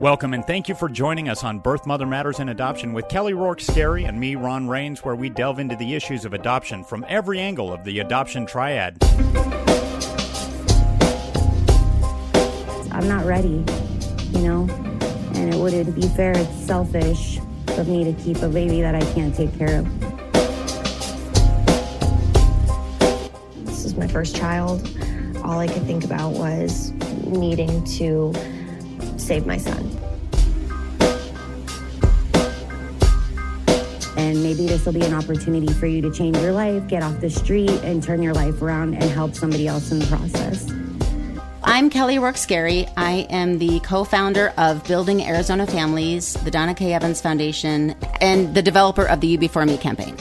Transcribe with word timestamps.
Welcome 0.00 0.34
and 0.34 0.44
thank 0.44 0.68
you 0.68 0.74
for 0.74 0.88
joining 0.88 1.28
us 1.28 1.44
on 1.44 1.60
Birth 1.60 1.86
Mother 1.86 2.04
Matters 2.04 2.40
in 2.40 2.48
Adoption 2.48 2.92
with 2.92 3.06
Kelly 3.08 3.32
Rourke 3.32 3.60
Scary 3.60 4.04
and 4.04 4.18
me, 4.18 4.34
Ron 4.34 4.68
Rains, 4.68 5.04
where 5.04 5.14
we 5.14 5.30
delve 5.30 5.60
into 5.60 5.76
the 5.76 5.94
issues 5.94 6.24
of 6.24 6.34
adoption 6.34 6.82
from 6.82 7.06
every 7.08 7.38
angle 7.38 7.72
of 7.72 7.84
the 7.84 8.00
adoption 8.00 8.44
triad. 8.44 8.96
I'm 12.90 13.06
not 13.06 13.24
ready, 13.24 13.64
you 14.32 14.40
know, 14.40 14.66
and 15.34 15.54
it 15.54 15.58
wouldn't 15.58 15.94
be 15.94 16.08
fair, 16.08 16.36
it's 16.36 16.66
selfish 16.66 17.38
of 17.68 17.86
me 17.86 18.02
to 18.02 18.12
keep 18.14 18.38
a 18.38 18.48
baby 18.48 18.80
that 18.80 18.96
I 18.96 19.00
can't 19.12 19.34
take 19.34 19.56
care 19.56 19.78
of. 19.78 20.00
This 23.64 23.84
is 23.84 23.94
my 23.94 24.08
first 24.08 24.34
child. 24.34 24.88
All 25.44 25.60
I 25.60 25.68
could 25.68 25.84
think 25.84 26.04
about 26.04 26.32
was 26.32 26.90
needing 27.26 27.84
to 27.84 28.32
save 29.24 29.46
my 29.46 29.56
son. 29.56 29.90
And 34.16 34.42
maybe 34.42 34.66
this 34.66 34.86
will 34.86 34.92
be 34.92 35.04
an 35.04 35.14
opportunity 35.14 35.72
for 35.72 35.86
you 35.86 36.00
to 36.02 36.12
change 36.12 36.36
your 36.38 36.52
life, 36.52 36.86
get 36.86 37.02
off 37.02 37.20
the 37.20 37.30
street, 37.30 37.70
and 37.82 38.02
turn 38.02 38.22
your 38.22 38.34
life 38.34 38.62
around 38.62 38.94
and 38.94 39.04
help 39.04 39.34
somebody 39.34 39.66
else 39.66 39.90
in 39.90 39.98
the 39.98 40.06
process. 40.06 40.70
I'm 41.64 41.90
Kelly 41.90 42.18
Rourke 42.18 42.36
Scary. 42.36 42.86
I 42.96 43.26
am 43.30 43.58
the 43.58 43.80
co 43.80 44.04
founder 44.04 44.52
of 44.58 44.86
Building 44.86 45.22
Arizona 45.22 45.66
Families, 45.66 46.34
the 46.44 46.50
Donna 46.50 46.74
K. 46.74 46.92
Evans 46.92 47.20
Foundation, 47.20 47.96
and 48.20 48.54
the 48.54 48.62
developer 48.62 49.04
of 49.04 49.20
the 49.20 49.26
You 49.26 49.38
Before 49.38 49.64
Me 49.64 49.78
campaign. 49.78 50.16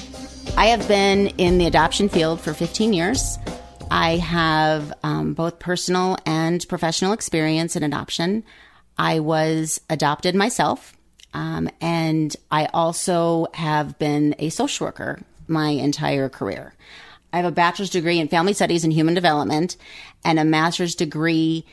I 0.57 0.67
have 0.67 0.87
been 0.87 1.27
in 1.37 1.57
the 1.57 1.65
adoption 1.65 2.09
field 2.09 2.39
for 2.39 2.53
15 2.53 2.93
years. 2.93 3.37
I 3.91 4.17
have 4.17 4.93
um, 5.03 5.33
both 5.33 5.59
personal 5.59 6.17
and 6.25 6.65
professional 6.67 7.13
experience 7.13 7.75
in 7.75 7.83
adoption. 7.83 8.43
I 8.97 9.19
was 9.19 9.81
adopted 9.89 10.35
myself, 10.35 10.95
um, 11.33 11.69
and 11.81 12.35
I 12.51 12.65
also 12.73 13.47
have 13.53 13.97
been 13.99 14.35
a 14.39 14.49
social 14.49 14.85
worker 14.85 15.19
my 15.47 15.69
entire 15.69 16.29
career. 16.29 16.73
I 17.31 17.37
have 17.37 17.45
a 17.45 17.51
bachelor's 17.51 17.89
degree 17.89 18.19
in 18.19 18.27
family 18.27 18.53
studies 18.53 18.83
and 18.83 18.93
human 18.93 19.15
development 19.15 19.75
and 20.23 20.37
a 20.39 20.45
master's 20.45 20.93
degree 20.95 21.65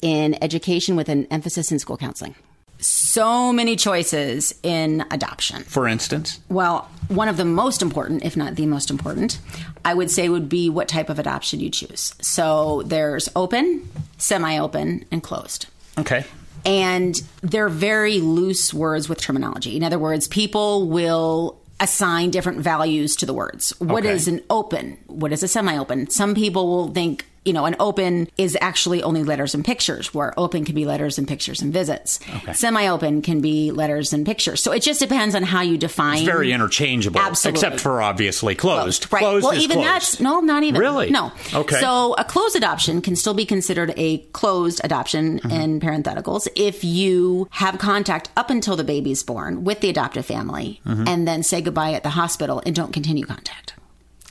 in 0.00 0.42
education 0.42 0.94
with 0.96 1.08
an 1.08 1.26
emphasis 1.26 1.72
in 1.72 1.78
school 1.78 1.96
counseling. 1.96 2.34
So 2.78 3.52
many 3.52 3.76
choices 3.76 4.54
in 4.62 5.04
adoption. 5.10 5.64
For 5.64 5.86
instance, 5.86 6.40
Well, 6.48 6.88
one 7.08 7.28
of 7.28 7.36
the 7.36 7.44
most 7.44 7.82
important, 7.82 8.24
if 8.24 8.36
not 8.38 8.54
the 8.54 8.64
most 8.64 8.88
important, 8.88 9.38
I 9.84 9.92
would 9.92 10.10
say 10.10 10.28
would 10.30 10.48
be 10.48 10.70
what 10.70 10.88
type 10.88 11.10
of 11.10 11.18
adoption 11.18 11.60
you 11.60 11.68
choose. 11.68 12.14
So 12.22 12.82
there's 12.86 13.28
open, 13.36 13.86
semi 14.16 14.56
open, 14.58 15.04
and 15.10 15.22
closed. 15.22 15.66
okay. 15.98 16.24
And 16.64 17.20
they're 17.42 17.68
very 17.68 18.20
loose 18.20 18.72
words 18.74 19.08
with 19.08 19.20
terminology. 19.20 19.76
In 19.76 19.82
other 19.82 19.98
words, 19.98 20.28
people 20.28 20.88
will 20.88 21.58
assign 21.80 22.30
different 22.30 22.58
values 22.60 23.16
to 23.16 23.26
the 23.26 23.32
words. 23.32 23.70
What 23.78 24.04
Okay. 24.04 24.12
is 24.14 24.28
an 24.28 24.42
open? 24.50 24.98
What 25.06 25.32
is 25.32 25.42
a 25.42 25.48
semi 25.48 25.78
open? 25.78 26.10
Some 26.10 26.34
people 26.34 26.66
will 26.66 26.88
think, 26.92 27.24
you 27.44 27.52
know, 27.52 27.64
an 27.64 27.76
open 27.80 28.28
is 28.36 28.56
actually 28.60 29.02
only 29.02 29.22
letters 29.22 29.54
and 29.54 29.64
pictures, 29.64 30.12
where 30.12 30.38
open 30.38 30.64
can 30.64 30.74
be 30.74 30.84
letters 30.84 31.18
and 31.18 31.26
pictures 31.26 31.62
and 31.62 31.72
visits. 31.72 32.20
Semi 32.52 32.86
open 32.88 33.22
can 33.22 33.40
be 33.40 33.70
letters 33.72 34.12
and 34.12 34.26
pictures. 34.26 34.62
So 34.62 34.72
it 34.72 34.82
just 34.82 35.00
depends 35.00 35.34
on 35.34 35.42
how 35.42 35.62
you 35.62 35.78
define. 35.78 36.18
It's 36.18 36.26
very 36.26 36.52
interchangeable, 36.52 37.20
Absolutely. 37.20 37.58
except 37.58 37.80
for 37.80 38.02
obviously 38.02 38.54
closed. 38.54 39.10
Right. 39.12 39.20
Closed 39.20 39.44
well, 39.44 39.54
even 39.54 39.76
closed. 39.78 39.88
that's 39.88 40.20
no, 40.20 40.40
not 40.40 40.62
even. 40.64 40.80
Really? 40.80 41.10
No. 41.10 41.32
Okay. 41.54 41.80
So 41.80 42.14
a 42.18 42.24
closed 42.24 42.56
adoption 42.56 43.00
can 43.00 43.16
still 43.16 43.34
be 43.34 43.46
considered 43.46 43.92
a 43.96 44.18
closed 44.32 44.80
adoption 44.84 45.20
Mm-hmm. 45.40 45.50
in 45.50 45.80
parentheticals 45.80 46.48
if 46.56 46.84
you 46.84 47.48
have 47.50 47.78
contact 47.78 48.30
up 48.36 48.50
until 48.50 48.76
the 48.76 48.84
baby's 48.84 49.22
born 49.22 49.64
with 49.64 49.80
the 49.80 49.88
adoptive 49.88 50.26
family 50.26 50.80
Mm-hmm. 50.86 51.08
and 51.08 51.26
then 51.26 51.42
say 51.42 51.60
goodbye 51.62 51.92
at 51.92 52.02
the 52.02 52.10
hospital 52.10 52.62
and 52.66 52.74
don't 52.74 52.92
continue 52.92 53.24
contact. 53.24 53.74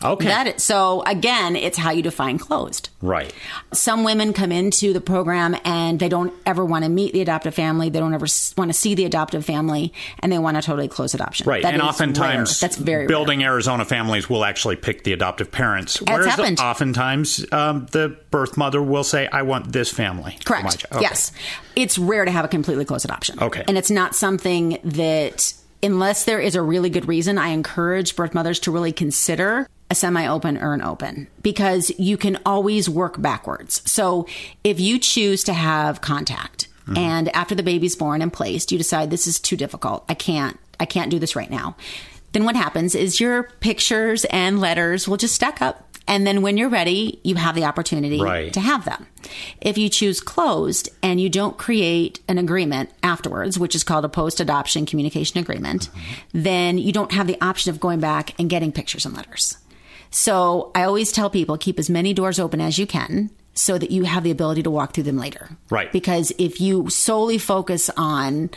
Okay. 0.03 0.27
That 0.27 0.47
is, 0.55 0.63
so 0.63 1.03
again, 1.03 1.55
it's 1.55 1.77
how 1.77 1.91
you 1.91 2.01
define 2.01 2.37
closed. 2.37 2.89
right. 3.01 3.33
Some 3.71 4.03
women 4.03 4.33
come 4.33 4.51
into 4.51 4.93
the 4.93 5.01
program 5.01 5.55
and 5.63 5.99
they 5.99 6.09
don't 6.09 6.33
ever 6.45 6.65
want 6.65 6.83
to 6.85 6.89
meet 6.89 7.13
the 7.13 7.21
adoptive 7.21 7.53
family. 7.53 7.89
They 7.89 7.99
don't 7.99 8.13
ever 8.13 8.25
want 8.57 8.69
to 8.69 8.73
see 8.73 8.95
the 8.95 9.05
adoptive 9.05 9.45
family, 9.45 9.93
and 10.19 10.31
they 10.31 10.39
want 10.39 10.57
to 10.57 10.61
totally 10.63 10.88
close 10.88 11.13
adoption. 11.13 11.47
Right, 11.47 11.61
That 11.63 11.73
and 11.73 11.81
oftentimes 11.81 12.61
rare. 12.61 12.67
that's 12.67 12.77
very 12.77 12.99
rare. 12.99 13.07
building 13.07 13.43
Arizona 13.43 13.85
families 13.85 14.29
will 14.29 14.43
actually 14.45 14.75
pick 14.75 15.03
the 15.03 15.13
adoptive 15.13 15.51
parents. 15.51 16.01
Whereas 16.01 16.25
happened. 16.25 16.59
oftentimes 16.59 17.45
um, 17.51 17.85
the 17.91 18.17
birth 18.31 18.57
mother 18.57 18.81
will 18.81 19.03
say, 19.03 19.27
"I 19.31 19.41
want 19.43 19.71
this 19.71 19.91
family." 19.91 20.38
Correct. 20.45 20.85
Okay. 20.91 21.01
Yes. 21.01 21.31
It's 21.75 21.97
rare 21.97 22.25
to 22.25 22.31
have 22.31 22.43
a 22.45 22.49
completely 22.49 22.85
closed 22.85 23.05
adoption. 23.05 23.39
Okay. 23.41 23.63
And 23.67 23.77
it's 23.77 23.91
not 23.91 24.15
something 24.15 24.79
that, 24.83 25.53
unless 25.83 26.25
there 26.25 26.39
is 26.39 26.55
a 26.55 26.61
really 26.61 26.89
good 26.89 27.07
reason, 27.07 27.38
I 27.38 27.49
encourage 27.49 28.15
birth 28.15 28.33
mothers 28.33 28.59
to 28.61 28.71
really 28.71 28.91
consider 28.91 29.67
a 29.91 29.95
semi 29.95 30.27
open 30.27 30.57
or 30.57 30.73
an 30.73 30.81
open 30.81 31.27
because 31.41 31.91
you 31.97 32.16
can 32.17 32.38
always 32.45 32.89
work 32.89 33.22
backwards. 33.22 33.81
So 33.89 34.27
if 34.63 34.79
you 34.79 35.00
choose 35.00 35.44
to 35.45 35.53
have 35.53 36.01
contact 36.01 36.67
Mm-hmm. 36.85 36.97
and 36.97 37.29
after 37.35 37.53
the 37.53 37.61
baby's 37.61 37.95
born 37.95 38.19
and 38.23 38.33
placed, 38.33 38.72
you 38.72 38.79
decide 38.79 39.11
this 39.11 39.27
is 39.27 39.39
too 39.39 39.55
difficult. 39.55 40.05
I 40.09 40.16
can't, 40.16 40.57
I 40.79 40.85
can't 40.85 41.11
do 41.11 41.19
this 41.19 41.35
right 41.35 41.51
now. 41.51 41.75
Then 42.31 42.45
what 42.45 42.55
happens 42.55 42.95
is 42.95 43.19
your 43.19 43.44
pictures 43.59 44.25
and 44.25 44.59
letters 44.59 45.07
will 45.07 45.17
just 45.17 45.35
stack 45.35 45.61
up. 45.61 45.85
And 46.07 46.25
then 46.25 46.41
when 46.41 46.57
you're 46.57 46.67
ready, 46.69 47.19
you 47.23 47.35
have 47.35 47.53
the 47.53 47.66
opportunity 47.66 48.19
Right. 48.19 48.51
to 48.53 48.59
have 48.59 48.85
them. 48.85 49.06
If 49.61 49.77
you 49.77 49.88
choose 49.89 50.19
closed 50.19 50.89
and 51.03 51.21
you 51.21 51.29
don't 51.29 51.59
create 51.59 52.21
an 52.27 52.39
agreement 52.39 52.89
afterwards, 53.03 53.59
which 53.59 53.75
is 53.75 53.83
called 53.83 54.03
a 54.06 54.09
post 54.09 54.39
adoption 54.39 54.88
communication 54.88 55.39
agreement, 55.39 55.89
then 56.33 56.79
you 56.79 56.91
don't 56.91 57.11
have 57.11 57.27
the 57.27 57.39
option 57.39 57.69
of 57.69 57.79
going 57.79 58.00
back 58.00 58.33
and 58.39 58.50
getting 58.50 58.71
pictures 58.71 59.06
and 59.06 59.16
letters. 59.16 59.59
So 60.11 60.71
I 60.75 60.83
always 60.83 61.11
tell 61.11 61.29
people 61.29 61.57
keep 61.57 61.79
as 61.79 61.89
many 61.89 62.13
doors 62.13 62.39
open 62.39 62.61
as 62.61 62.77
you 62.77 62.87
can 62.87 63.29
so 63.53 63.77
that 63.77 63.91
you 63.91 64.03
have 64.03 64.23
the 64.23 64.31
ability 64.31 64.63
to 64.63 64.71
walk 64.71 64.93
through 64.93 65.03
them 65.03 65.17
later. 65.17 65.49
Right. 65.69 65.91
Because 65.91 66.31
if 66.37 66.61
you 66.61 66.89
solely 66.89 67.37
focus 67.37 67.89
on 67.97 68.49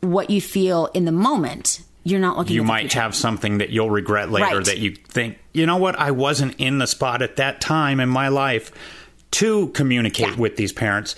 what 0.00 0.30
you 0.30 0.40
feel 0.40 0.86
in 0.94 1.04
the 1.04 1.12
moment, 1.12 1.82
you're 2.04 2.18
not 2.20 2.36
looking 2.36 2.56
You 2.56 2.64
might 2.64 2.82
future. 2.82 3.00
have 3.00 3.14
something 3.14 3.58
that 3.58 3.70
you'll 3.70 3.90
regret 3.90 4.30
later 4.30 4.56
Right. 4.56 4.64
that 4.66 4.78
you 4.78 4.96
think, 5.08 5.38
you 5.52 5.64
know 5.66 5.76
what, 5.76 5.96
I 5.98 6.10
wasn't 6.10 6.56
in 6.58 6.78
the 6.78 6.86
spot 6.88 7.22
at 7.22 7.36
that 7.36 7.60
time 7.60 8.00
in 8.00 8.08
my 8.08 8.28
life 8.28 8.72
to 9.32 9.68
communicate 9.68 10.30
Yeah. 10.30 10.36
with 10.36 10.56
these 10.56 10.72
parents 10.72 11.14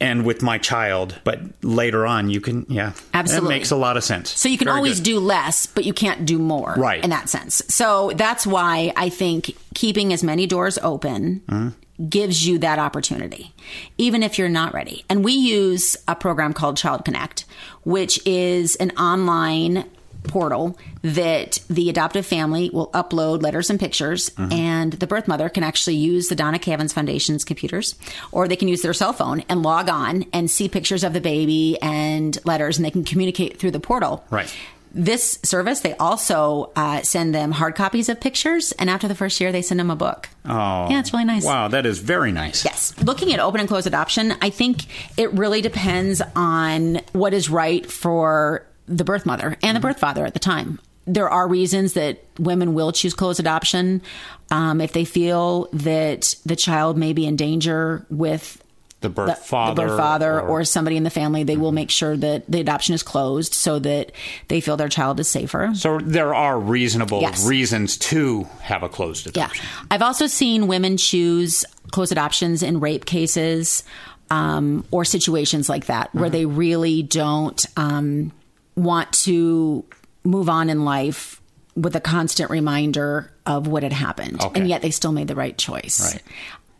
and 0.00 0.24
with 0.24 0.42
my 0.42 0.58
child. 0.58 1.18
But 1.24 1.40
later 1.62 2.06
on, 2.06 2.30
you 2.30 2.40
can, 2.40 2.64
yeah. 2.68 2.92
Absolutely. 3.12 3.48
That 3.48 3.54
makes 3.54 3.70
a 3.70 3.76
lot 3.76 3.96
of 3.96 4.04
sense. 4.04 4.30
So 4.30 4.48
you 4.48 4.56
can 4.58 4.66
Very 4.66 4.76
always 4.78 4.98
good. 5.00 5.04
do 5.04 5.18
less, 5.20 5.66
but 5.66 5.84
you 5.84 5.92
can't 5.92 6.24
do 6.24 6.38
more. 6.38 6.74
Right. 6.78 7.02
In 7.04 7.10
that 7.10 7.28
sense. 7.28 7.62
So 7.68 8.10
that's 8.14 8.46
why 8.46 8.92
I 8.96 9.08
think 9.10 9.54
keeping 9.74 10.12
as 10.12 10.22
many 10.24 10.46
doors 10.46 10.78
open 10.82 11.42
Mm-hmm. 11.48 12.08
gives 12.08 12.46
you 12.46 12.58
that 12.58 12.78
opportunity, 12.78 13.52
even 13.98 14.22
if 14.22 14.38
you're 14.38 14.48
not 14.48 14.72
ready. 14.72 15.04
And 15.10 15.22
we 15.22 15.32
use 15.32 15.96
a 16.08 16.16
program 16.16 16.54
called 16.54 16.78
Child 16.78 17.04
Connect, 17.04 17.44
which 17.82 18.20
is 18.26 18.76
an 18.76 18.90
online 18.92 19.84
portal 20.24 20.78
that 21.02 21.60
the 21.68 21.88
adoptive 21.88 22.26
family 22.26 22.70
will 22.72 22.88
upload 22.92 23.42
letters 23.42 23.70
and 23.70 23.80
pictures 23.80 24.30
Mm-hmm. 24.30 24.52
and 24.52 24.92
the 24.94 25.06
birth 25.06 25.26
mother 25.28 25.48
can 25.48 25.62
actually 25.62 25.96
use 25.96 26.28
the 26.28 26.34
Donna 26.34 26.58
K. 26.58 26.72
Evans 26.72 26.92
Foundation's 26.92 27.44
computers 27.44 27.94
or 28.32 28.46
they 28.48 28.56
can 28.56 28.68
use 28.68 28.82
their 28.82 28.92
cell 28.92 29.12
phone 29.12 29.40
and 29.48 29.62
log 29.62 29.88
on 29.88 30.24
and 30.32 30.50
see 30.50 30.68
pictures 30.68 31.04
of 31.04 31.12
the 31.12 31.20
baby 31.20 31.78
and 31.80 32.38
letters 32.44 32.76
and 32.78 32.84
they 32.84 32.90
can 32.90 33.04
communicate 33.04 33.58
through 33.58 33.70
the 33.70 33.80
portal. 33.80 34.24
Right. 34.30 34.54
This 34.92 35.38
service, 35.44 35.80
they 35.80 35.94
also 35.96 36.72
uh, 36.74 37.02
send 37.02 37.32
them 37.32 37.52
hard 37.52 37.76
copies 37.76 38.08
of 38.08 38.20
pictures, 38.20 38.72
and 38.72 38.90
after 38.90 39.06
the 39.06 39.14
first 39.14 39.40
year, 39.40 39.52
they 39.52 39.62
send 39.62 39.78
them 39.78 39.88
a 39.88 39.94
book. 39.94 40.28
Oh. 40.44 40.90
Yeah, 40.90 40.98
it's 40.98 41.12
really 41.12 41.26
nice. 41.26 41.44
Wow, 41.44 41.68
that 41.68 41.86
is 41.86 42.00
very 42.00 42.32
nice. 42.32 42.64
Yes. 42.64 42.92
Looking 43.00 43.32
at 43.32 43.38
open 43.38 43.60
and 43.60 43.68
closed 43.68 43.86
adoption, 43.86 44.34
I 44.42 44.50
think 44.50 44.86
it 45.16 45.32
really 45.32 45.60
depends 45.60 46.20
on 46.34 47.02
what 47.12 47.34
is 47.34 47.48
right 47.48 47.88
for 47.88 48.66
the 48.90 49.04
birth 49.04 49.24
mother 49.24 49.56
and 49.62 49.76
the 49.76 49.80
birth 49.80 49.98
father 49.98 50.26
at 50.26 50.34
the 50.34 50.40
time. 50.40 50.78
There 51.06 51.30
are 51.30 51.48
reasons 51.48 51.94
that 51.94 52.22
women 52.38 52.74
will 52.74 52.92
choose 52.92 53.14
closed 53.14 53.40
adoption 53.40 54.02
um, 54.50 54.80
if 54.80 54.92
they 54.92 55.04
feel 55.04 55.68
that 55.72 56.34
the 56.44 56.56
child 56.56 56.98
may 56.98 57.12
be 57.14 57.24
in 57.26 57.36
danger 57.36 58.04
with 58.10 58.62
The 59.00 59.08
birth 59.08 59.28
the, 59.28 59.34
father. 59.34 59.74
the 59.82 59.88
birth 59.88 59.98
father 59.98 60.40
or- 60.40 60.48
or, 60.60 60.64
somebody 60.64 60.96
in 60.98 61.04
the 61.04 61.10
family. 61.10 61.42
They 61.42 61.56
will 61.56 61.72
make 61.72 61.90
sure 61.90 62.16
that 62.18 62.44
the 62.50 62.60
adoption 62.60 62.94
is 62.94 63.02
closed 63.02 63.54
so 63.54 63.78
that 63.78 64.12
they 64.48 64.60
feel 64.60 64.76
their 64.76 64.90
child 64.90 65.18
is 65.20 65.26
safer. 65.28 65.70
So 65.74 65.98
there 65.98 66.34
are 66.34 66.60
reasonable 66.60 67.22
Yes. 67.22 67.46
reasons 67.46 67.96
to 67.98 68.46
have 68.60 68.82
a 68.82 68.88
closed 68.88 69.26
adoption. 69.26 69.64
Yeah. 69.64 69.86
I've 69.90 70.02
also 70.02 70.26
seen 70.26 70.66
women 70.66 70.96
choose 70.98 71.64
closed 71.92 72.12
adoptions 72.12 72.62
in 72.62 72.78
rape 72.78 73.06
cases 73.06 73.84
um, 74.30 74.84
or 74.90 75.04
situations 75.04 75.68
like 75.68 75.86
that 75.86 76.14
where 76.14 76.30
they 76.30 76.44
really 76.44 77.02
don't 77.02 77.64
um, 77.76 78.30
want 78.80 79.12
to 79.12 79.84
move 80.24 80.48
on 80.48 80.70
in 80.70 80.84
life 80.84 81.40
with 81.76 81.94
a 81.96 82.00
constant 82.00 82.50
reminder 82.50 83.32
of 83.46 83.66
what 83.66 83.82
had 83.82 83.92
happened. 83.92 84.42
Okay. 84.42 84.60
And 84.60 84.68
yet 84.68 84.82
they 84.82 84.90
still 84.90 85.12
made 85.12 85.28
the 85.28 85.34
right 85.34 85.56
choice. 85.56 86.12
Right. 86.12 86.22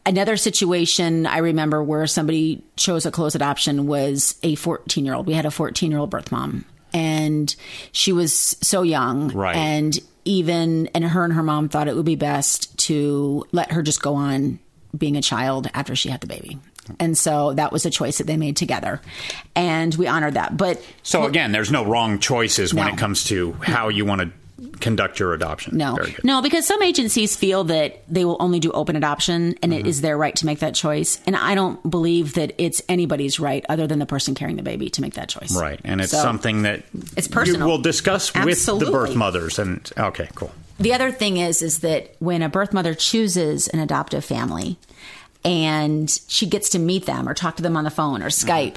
Another 0.06 0.37
situation 0.37 1.26
I 1.26 1.38
remember 1.38 1.82
where 1.82 2.06
somebody 2.06 2.64
chose 2.76 3.06
a 3.06 3.11
closed 3.11 3.37
adoption 3.37 3.87
was 3.87 4.37
a 4.43 4.55
14 4.56 5.05
year 5.05 5.14
old. 5.14 5.26
We 5.26 5.35
had 5.35 5.47
a 5.47 5.50
14 5.50 5.91
year 5.91 6.00
old 6.00 6.11
birth 6.11 6.32
mom, 6.32 6.64
and 6.93 7.55
she 7.93 8.12
was 8.12 8.35
so 8.35 8.82
young. 8.82 9.29
Right. 9.29 9.56
And 9.56 9.99
even, 10.25 10.88
and 10.88 11.05
her 11.05 11.25
and 11.25 11.32
her 11.32 11.43
mom 11.43 11.69
thought 11.69 11.88
it 11.88 11.97
would 11.97 12.06
be 12.06 12.17
best 12.17 12.76
to 12.87 13.47
let 13.52 13.73
her 13.73 13.82
just 13.82 14.02
go 14.02 14.14
on 14.14 14.58
being 14.97 15.17
a 15.17 15.23
child 15.23 15.69
after 15.75 15.94
she 15.94 16.08
had 16.08 16.20
the 16.20 16.26
baby. 16.26 16.58
And 16.99 17.17
so 17.17 17.53
that 17.55 17.73
was 17.73 17.87
a 17.87 17.91
choice 17.91 18.19
that 18.19 18.27
they 18.27 18.37
made 18.37 18.56
together. 18.56 19.00
And 19.55 19.94
we 19.94 20.06
honored 20.06 20.35
that. 20.35 20.56
But 20.56 20.85
So 21.03 21.25
again, 21.25 21.53
there's 21.53 21.71
no 21.71 21.85
wrong 21.85 22.19
choices 22.19 22.75
when 22.75 22.87
No. 22.87 22.93
it 22.93 22.99
comes 22.99 23.25
to 23.25 23.53
how 23.62 23.88
you 23.88 24.05
want 24.05 24.23
to 24.23 24.31
conduct 24.81 25.19
your 25.19 25.32
adoption. 25.32 25.77
No, 25.79 25.94
Very 25.94 26.11
good. 26.12 26.25
no, 26.25 26.43
because 26.43 26.67
some 26.67 26.82
agencies 26.82 27.35
feel 27.37 27.65
that 27.65 28.03
they 28.09 28.25
will 28.27 28.37
only 28.41 28.61
do 28.61 28.71
open 28.73 28.94
adoption, 28.97 29.55
and 29.62 29.73
Mm-hmm. 29.73 29.81
it 29.81 29.87
is 29.87 30.00
their 30.03 30.19
right 30.19 30.35
to 30.37 30.44
make 30.47 30.59
that 30.59 30.75
choice. 30.75 31.19
And 31.27 31.35
I 31.37 31.55
don't 31.55 31.88
believe 31.88 32.35
that 32.35 32.53
it's 32.59 32.83
anybody's 32.88 33.41
right, 33.41 33.65
other 33.71 33.87
than 33.87 33.99
the 34.00 34.06
person 34.06 34.35
carrying 34.35 34.56
the 34.56 34.62
baby, 34.62 34.91
to 34.91 35.00
make 35.00 35.15
that 35.15 35.29
choice. 35.31 35.55
Right, 35.59 35.81
and 35.85 36.00
it's 36.00 36.11
So, 36.12 36.19
something 36.21 36.62
that 36.62 36.83
It's 37.17 37.29
personal. 37.29 37.61
You 37.61 37.67
will 37.73 37.79
discuss 37.79 38.35
with 38.35 38.44
the 38.44 38.50
Absolutely. 38.50 38.93
birth 38.93 39.15
mothers. 39.17 39.59
And 39.59 39.91
okay, 39.97 40.29
cool. 40.35 40.50
The 40.79 40.93
other 40.93 41.11
thing 41.11 41.37
is, 41.38 41.62
is 41.62 41.79
that 41.81 42.15
when 42.19 42.43
a 42.43 42.49
birth 42.50 42.73
mother 42.75 42.94
chooses 42.94 43.69
an 43.69 43.81
adoptive 43.81 44.25
family, 44.25 44.79
and 45.45 46.11
she 46.29 46.47
gets 46.47 46.71
to 46.71 46.79
meet 46.79 47.07
them 47.07 47.29
or 47.29 47.35
talk 47.35 47.57
to 47.57 47.63
them 47.63 47.77
on 47.77 47.85
the 47.85 47.91
phone 47.91 48.23
or 48.23 48.29
Skype. 48.29 48.77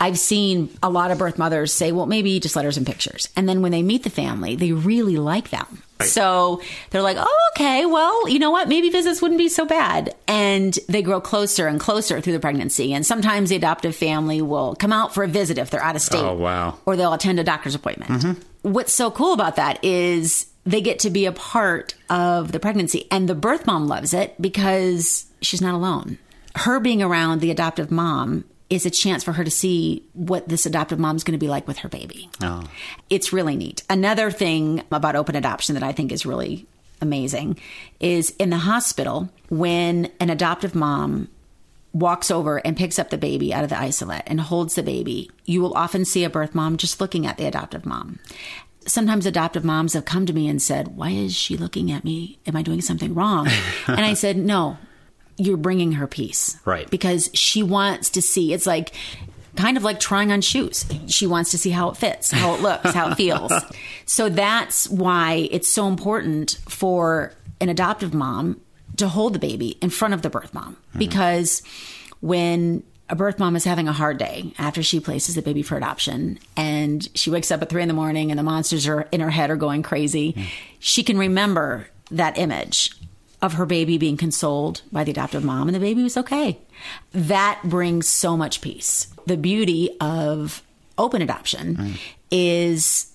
I've 0.00 0.18
seen 0.18 0.76
a 0.82 0.90
lot 0.90 1.10
of 1.10 1.18
birth 1.18 1.38
mothers 1.38 1.72
say, 1.72 1.92
well, 1.92 2.06
maybe 2.06 2.40
just 2.40 2.56
letters 2.56 2.76
and 2.76 2.86
pictures. 2.86 3.28
And 3.36 3.48
then 3.48 3.62
when 3.62 3.72
they 3.72 3.82
meet 3.82 4.02
the 4.02 4.10
family, 4.10 4.56
they 4.56 4.72
really 4.72 5.16
like 5.16 5.50
them. 5.50 5.82
So 6.00 6.60
they're 6.90 7.00
like, 7.00 7.16
oh, 7.18 7.50
okay, 7.54 7.86
well, 7.86 8.28
you 8.28 8.38
know 8.38 8.50
what? 8.50 8.68
Maybe 8.68 8.90
visits 8.90 9.22
wouldn't 9.22 9.38
be 9.38 9.48
so 9.48 9.64
bad. 9.64 10.14
And 10.26 10.76
they 10.88 11.00
grow 11.00 11.20
closer 11.20 11.66
and 11.66 11.80
closer 11.80 12.20
through 12.20 12.34
the 12.34 12.40
pregnancy. 12.40 12.92
And 12.92 13.06
sometimes 13.06 13.48
the 13.48 13.56
adoptive 13.56 13.96
family 13.96 14.42
will 14.42 14.74
come 14.74 14.92
out 14.92 15.14
for 15.14 15.24
a 15.24 15.28
visit 15.28 15.56
if 15.56 15.70
they're 15.70 15.82
out 15.82 15.96
of 15.96 16.02
oh, 16.02 16.04
state. 16.04 16.22
Oh, 16.22 16.34
wow. 16.34 16.78
Or 16.84 16.96
they'll 16.96 17.14
attend 17.14 17.40
a 17.40 17.44
doctor's 17.44 17.74
appointment. 17.74 18.10
Mm-hmm. 18.10 18.72
What's 18.72 18.92
so 18.92 19.10
cool 19.10 19.32
about 19.32 19.56
that 19.56 19.82
is 19.84 20.46
they 20.66 20.80
get 20.80 20.98
to 21.00 21.10
be 21.10 21.26
a 21.26 21.32
part 21.32 21.94
of 22.10 22.52
the 22.52 22.60
pregnancy. 22.60 23.06
And 23.10 23.28
the 23.28 23.34
birth 23.34 23.66
mom 23.66 23.86
loves 23.86 24.12
it 24.12 24.34
because 24.42 25.26
she's 25.46 25.60
not 25.60 25.74
alone. 25.74 26.18
Her 26.56 26.80
being 26.80 27.02
around 27.02 27.40
the 27.40 27.50
adoptive 27.50 27.90
mom 27.90 28.44
is 28.70 28.86
a 28.86 28.90
chance 28.90 29.22
for 29.22 29.32
her 29.32 29.44
to 29.44 29.50
see 29.50 30.04
what 30.14 30.48
this 30.48 30.66
adoptive 30.66 30.98
mom's 30.98 31.24
going 31.24 31.38
to 31.38 31.44
be 31.44 31.48
like 31.48 31.68
with 31.68 31.78
her 31.78 31.88
baby. 31.88 32.30
Oh. 32.42 32.64
It's 33.10 33.32
really 33.32 33.56
neat. 33.56 33.82
Another 33.90 34.30
thing 34.30 34.82
about 34.90 35.16
open 35.16 35.36
adoption 35.36 35.74
that 35.74 35.82
I 35.82 35.92
think 35.92 36.12
is 36.12 36.24
really 36.24 36.66
amazing 37.00 37.58
is 38.00 38.30
in 38.38 38.50
the 38.50 38.58
hospital 38.58 39.28
when 39.48 40.10
an 40.20 40.30
adoptive 40.30 40.74
mom 40.74 41.28
walks 41.92 42.30
over 42.30 42.58
and 42.58 42.76
picks 42.76 42.98
up 42.98 43.10
the 43.10 43.18
baby 43.18 43.54
out 43.54 43.62
of 43.62 43.70
the 43.70 43.78
isolette 43.78 44.24
and 44.26 44.40
holds 44.40 44.74
the 44.74 44.82
baby, 44.82 45.30
you 45.44 45.62
will 45.62 45.74
often 45.74 46.04
see 46.04 46.24
a 46.24 46.30
birth 46.30 46.54
mom 46.54 46.76
just 46.76 47.00
looking 47.00 47.26
at 47.26 47.38
the 47.38 47.46
adoptive 47.46 47.86
mom. 47.86 48.18
Sometimes 48.86 49.24
adoptive 49.24 49.64
moms 49.64 49.94
have 49.94 50.04
come 50.04 50.26
to 50.26 50.32
me 50.32 50.48
and 50.48 50.60
said, 50.60 50.96
Why 50.96 51.10
is 51.10 51.34
she 51.34 51.56
looking 51.56 51.90
at 51.90 52.04
me? 52.04 52.38
Am 52.46 52.56
I 52.56 52.62
doing 52.62 52.82
something 52.82 53.14
wrong? 53.14 53.48
and 53.86 54.00
I 54.00 54.14
said, 54.14 54.36
No, 54.36 54.76
you're 55.36 55.56
bringing 55.56 55.92
her 55.92 56.06
peace. 56.06 56.58
Right. 56.64 56.88
Because 56.90 57.30
she 57.34 57.62
wants 57.62 58.10
to 58.10 58.22
see, 58.22 58.52
it's 58.52 58.66
like, 58.66 58.92
kind 59.56 59.76
of 59.76 59.84
like 59.84 60.00
trying 60.00 60.32
on 60.32 60.40
shoes. 60.40 60.84
She 61.06 61.26
wants 61.26 61.50
to 61.52 61.58
see 61.58 61.70
how 61.70 61.90
it 61.90 61.96
fits, 61.96 62.30
how 62.30 62.54
it 62.54 62.60
looks, 62.60 62.92
how 62.92 63.10
it 63.10 63.14
feels. 63.16 63.52
So 64.06 64.28
that's 64.28 64.88
why 64.88 65.48
it's 65.50 65.68
so 65.68 65.86
important 65.86 66.58
for 66.68 67.32
an 67.60 67.68
adoptive 67.68 68.14
mom 68.14 68.60
to 68.96 69.08
hold 69.08 69.32
the 69.32 69.38
baby 69.38 69.76
in 69.80 69.90
front 69.90 70.14
of 70.14 70.22
the 70.22 70.30
birth 70.30 70.54
mom 70.54 70.74
mm-hmm. 70.74 70.98
because 70.98 71.62
when 72.20 72.82
a 73.08 73.16
birth 73.16 73.38
mom 73.38 73.56
is 73.56 73.64
having 73.64 73.88
a 73.88 73.92
hard 73.92 74.18
day 74.18 74.52
after 74.58 74.82
she 74.82 75.00
places 75.00 75.34
the 75.34 75.42
baby 75.42 75.62
for 75.62 75.76
adoption 75.76 76.38
and 76.56 77.08
she 77.14 77.30
wakes 77.30 77.50
up 77.50 77.60
at 77.60 77.68
three 77.68 77.82
in 77.82 77.88
the 77.88 77.94
morning 77.94 78.30
and 78.30 78.38
the 78.38 78.42
monsters 78.44 78.86
are 78.86 79.02
in 79.12 79.20
her 79.20 79.30
head 79.30 79.50
are 79.50 79.56
going 79.56 79.82
crazy, 79.82 80.32
mm. 80.32 80.46
she 80.78 81.02
can 81.02 81.18
remember 81.18 81.86
that 82.10 82.38
image 82.38 82.92
of 83.42 83.54
her 83.54 83.66
baby 83.66 83.98
being 83.98 84.16
consoled 84.16 84.82
by 84.92 85.04
the 85.04 85.10
adoptive 85.10 85.44
mom 85.44 85.68
and 85.68 85.74
the 85.74 85.80
baby 85.80 86.02
was 86.02 86.16
okay. 86.16 86.58
That 87.12 87.60
brings 87.64 88.08
so 88.08 88.36
much 88.36 88.60
peace. 88.60 89.08
The 89.26 89.36
beauty 89.36 89.90
of 90.00 90.62
open 90.98 91.22
adoption 91.22 91.94
is 92.30 93.10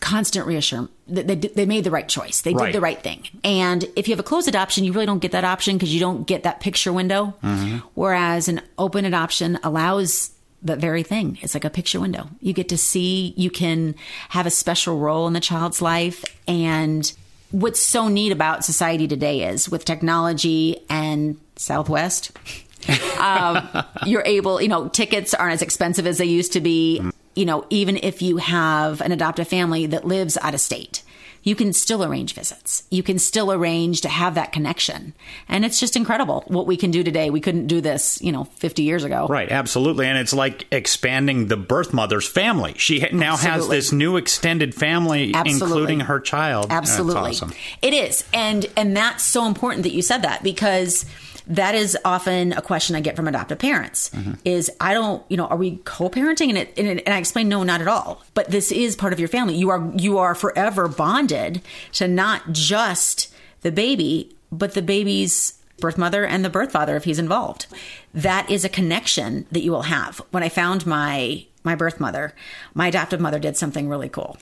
constant 0.00 0.46
reassurance. 0.46 0.90
They, 1.08 1.22
they, 1.22 1.66
made 1.66 1.84
the 1.84 1.90
right 1.90 2.08
choice. 2.08 2.40
They 2.42 2.52
Right. 2.52 2.66
did 2.66 2.74
the 2.74 2.80
right 2.80 3.00
thing. 3.02 3.22
And 3.44 3.84
if 3.96 4.08
you 4.08 4.12
have 4.12 4.20
a 4.20 4.24
closed 4.24 4.48
adoption, 4.48 4.84
you 4.84 4.92
really 4.92 5.06
don't 5.06 5.20
get 5.20 5.32
that 5.32 5.44
option 5.44 5.76
because 5.76 5.92
you 5.94 6.00
don't 6.00 6.26
get 6.26 6.42
that 6.42 6.60
picture 6.60 6.92
window. 6.92 7.34
Mm-hmm. 7.42 7.78
Whereas 7.94 8.48
an 8.48 8.60
open 8.76 9.04
adoption 9.04 9.58
allows 9.62 10.32
that 10.62 10.78
very 10.78 11.02
thing. 11.02 11.38
It's 11.42 11.54
like 11.54 11.64
a 11.64 11.70
picture 11.70 12.00
window. 12.00 12.28
You 12.40 12.52
get 12.52 12.68
to 12.70 12.78
see, 12.78 13.34
you 13.36 13.50
can 13.50 13.94
have 14.30 14.46
a 14.46 14.50
special 14.50 14.98
role 14.98 15.26
in 15.26 15.32
the 15.32 15.40
child's 15.40 15.80
life. 15.80 16.24
And 16.48 17.10
what's 17.56 17.80
so 17.80 18.08
neat 18.08 18.32
about 18.32 18.66
society 18.66 19.08
today 19.08 19.48
is 19.48 19.66
with 19.66 19.86
technology 19.86 20.76
and 20.90 21.40
Southwest, 21.56 22.32
um, 23.18 23.66
you're 24.04 24.22
able, 24.26 24.60
you 24.60 24.68
know, 24.68 24.88
tickets 24.88 25.32
aren't 25.32 25.54
as 25.54 25.62
expensive 25.62 26.06
as 26.06 26.18
they 26.18 26.26
used 26.26 26.52
to 26.52 26.60
be. 26.60 27.02
You 27.34 27.46
know, 27.46 27.66
even 27.70 27.96
if 27.96 28.20
you 28.20 28.36
have 28.36 29.00
an 29.00 29.10
adoptive 29.10 29.48
family 29.48 29.86
that 29.86 30.04
lives 30.04 30.36
out 30.42 30.52
of 30.52 30.60
state, 30.60 31.02
you 31.46 31.54
can 31.54 31.72
still 31.72 32.02
arrange 32.02 32.34
visits. 32.34 32.82
You 32.90 33.04
can 33.04 33.20
still 33.20 33.52
arrange 33.52 34.00
to 34.00 34.08
have 34.08 34.34
that 34.34 34.50
connection. 34.50 35.14
And 35.48 35.64
it's 35.64 35.78
just 35.78 35.94
incredible 35.94 36.42
what 36.48 36.66
we 36.66 36.76
can 36.76 36.90
do 36.90 37.04
today. 37.04 37.30
We 37.30 37.40
couldn't 37.40 37.68
do 37.68 37.80
this, 37.80 38.20
you 38.20 38.32
know, 38.32 38.44
50 38.44 38.82
years 38.82 39.04
ago. 39.04 39.28
Right, 39.28 39.48
absolutely. 39.48 40.06
And 40.06 40.18
it's 40.18 40.34
like 40.34 40.66
expanding 40.72 41.46
the 41.46 41.56
birth 41.56 41.94
mother's 41.94 42.26
family. 42.26 42.74
She 42.78 42.98
now 43.12 43.36
has 43.36 43.68
this 43.68 43.92
new 43.92 44.16
extended 44.16 44.74
family, 44.74 45.32
Absolutely. 45.32 45.66
including 45.68 46.00
her 46.00 46.18
child. 46.18 46.66
Absolutely. 46.70 47.30
Awesome. 47.30 47.52
It 47.80 47.94
is. 47.94 48.24
And 48.34 48.66
and 48.76 48.96
that's 48.96 49.22
so 49.22 49.46
important 49.46 49.84
that 49.84 49.92
you 49.92 50.02
said 50.02 50.22
that 50.22 50.42
because 50.42 51.06
that 51.48 51.74
is 51.74 51.96
often 52.04 52.52
a 52.52 52.62
question 52.62 52.96
I 52.96 53.00
get 53.00 53.16
from 53.16 53.28
adoptive 53.28 53.58
parents 53.58 54.10
Mm-hmm. 54.10 54.32
is 54.44 54.70
I 54.80 54.94
don't, 54.94 55.22
you 55.28 55.36
know, 55.36 55.46
are 55.46 55.56
we 55.56 55.76
co-parenting 55.84 56.48
and 56.48 56.58
it 56.58 56.74
and, 56.76 56.86
it, 56.88 57.02
and 57.06 57.14
I 57.14 57.18
explain 57.18 57.48
no 57.48 57.62
not 57.62 57.80
at 57.80 57.88
all. 57.88 58.22
But 58.34 58.50
this 58.50 58.72
is 58.72 58.96
part 58.96 59.12
of 59.12 59.20
your 59.20 59.28
family. 59.28 59.56
You 59.56 59.70
are 59.70 59.92
you 59.96 60.18
are 60.18 60.34
forever 60.34 60.88
bonded 60.88 61.62
to 61.92 62.08
not 62.08 62.52
just 62.52 63.32
the 63.62 63.72
baby, 63.72 64.36
but 64.50 64.74
the 64.74 64.82
baby's 64.82 65.54
birth 65.78 65.98
mother 65.98 66.24
and 66.24 66.44
the 66.44 66.50
birth 66.50 66.72
father 66.72 66.96
if 66.96 67.04
he's 67.04 67.18
involved. 67.18 67.66
That 68.14 68.50
is 68.50 68.64
a 68.64 68.68
connection 68.68 69.46
that 69.52 69.62
you 69.62 69.70
will 69.70 69.82
have. 69.82 70.20
When 70.30 70.42
I 70.42 70.48
found 70.48 70.86
my 70.86 71.46
my 71.64 71.74
birth 71.74 72.00
mother, 72.00 72.34
my 72.74 72.88
adoptive 72.88 73.20
mother 73.20 73.38
did 73.38 73.56
something 73.56 73.88
really 73.88 74.08
cool. 74.08 74.38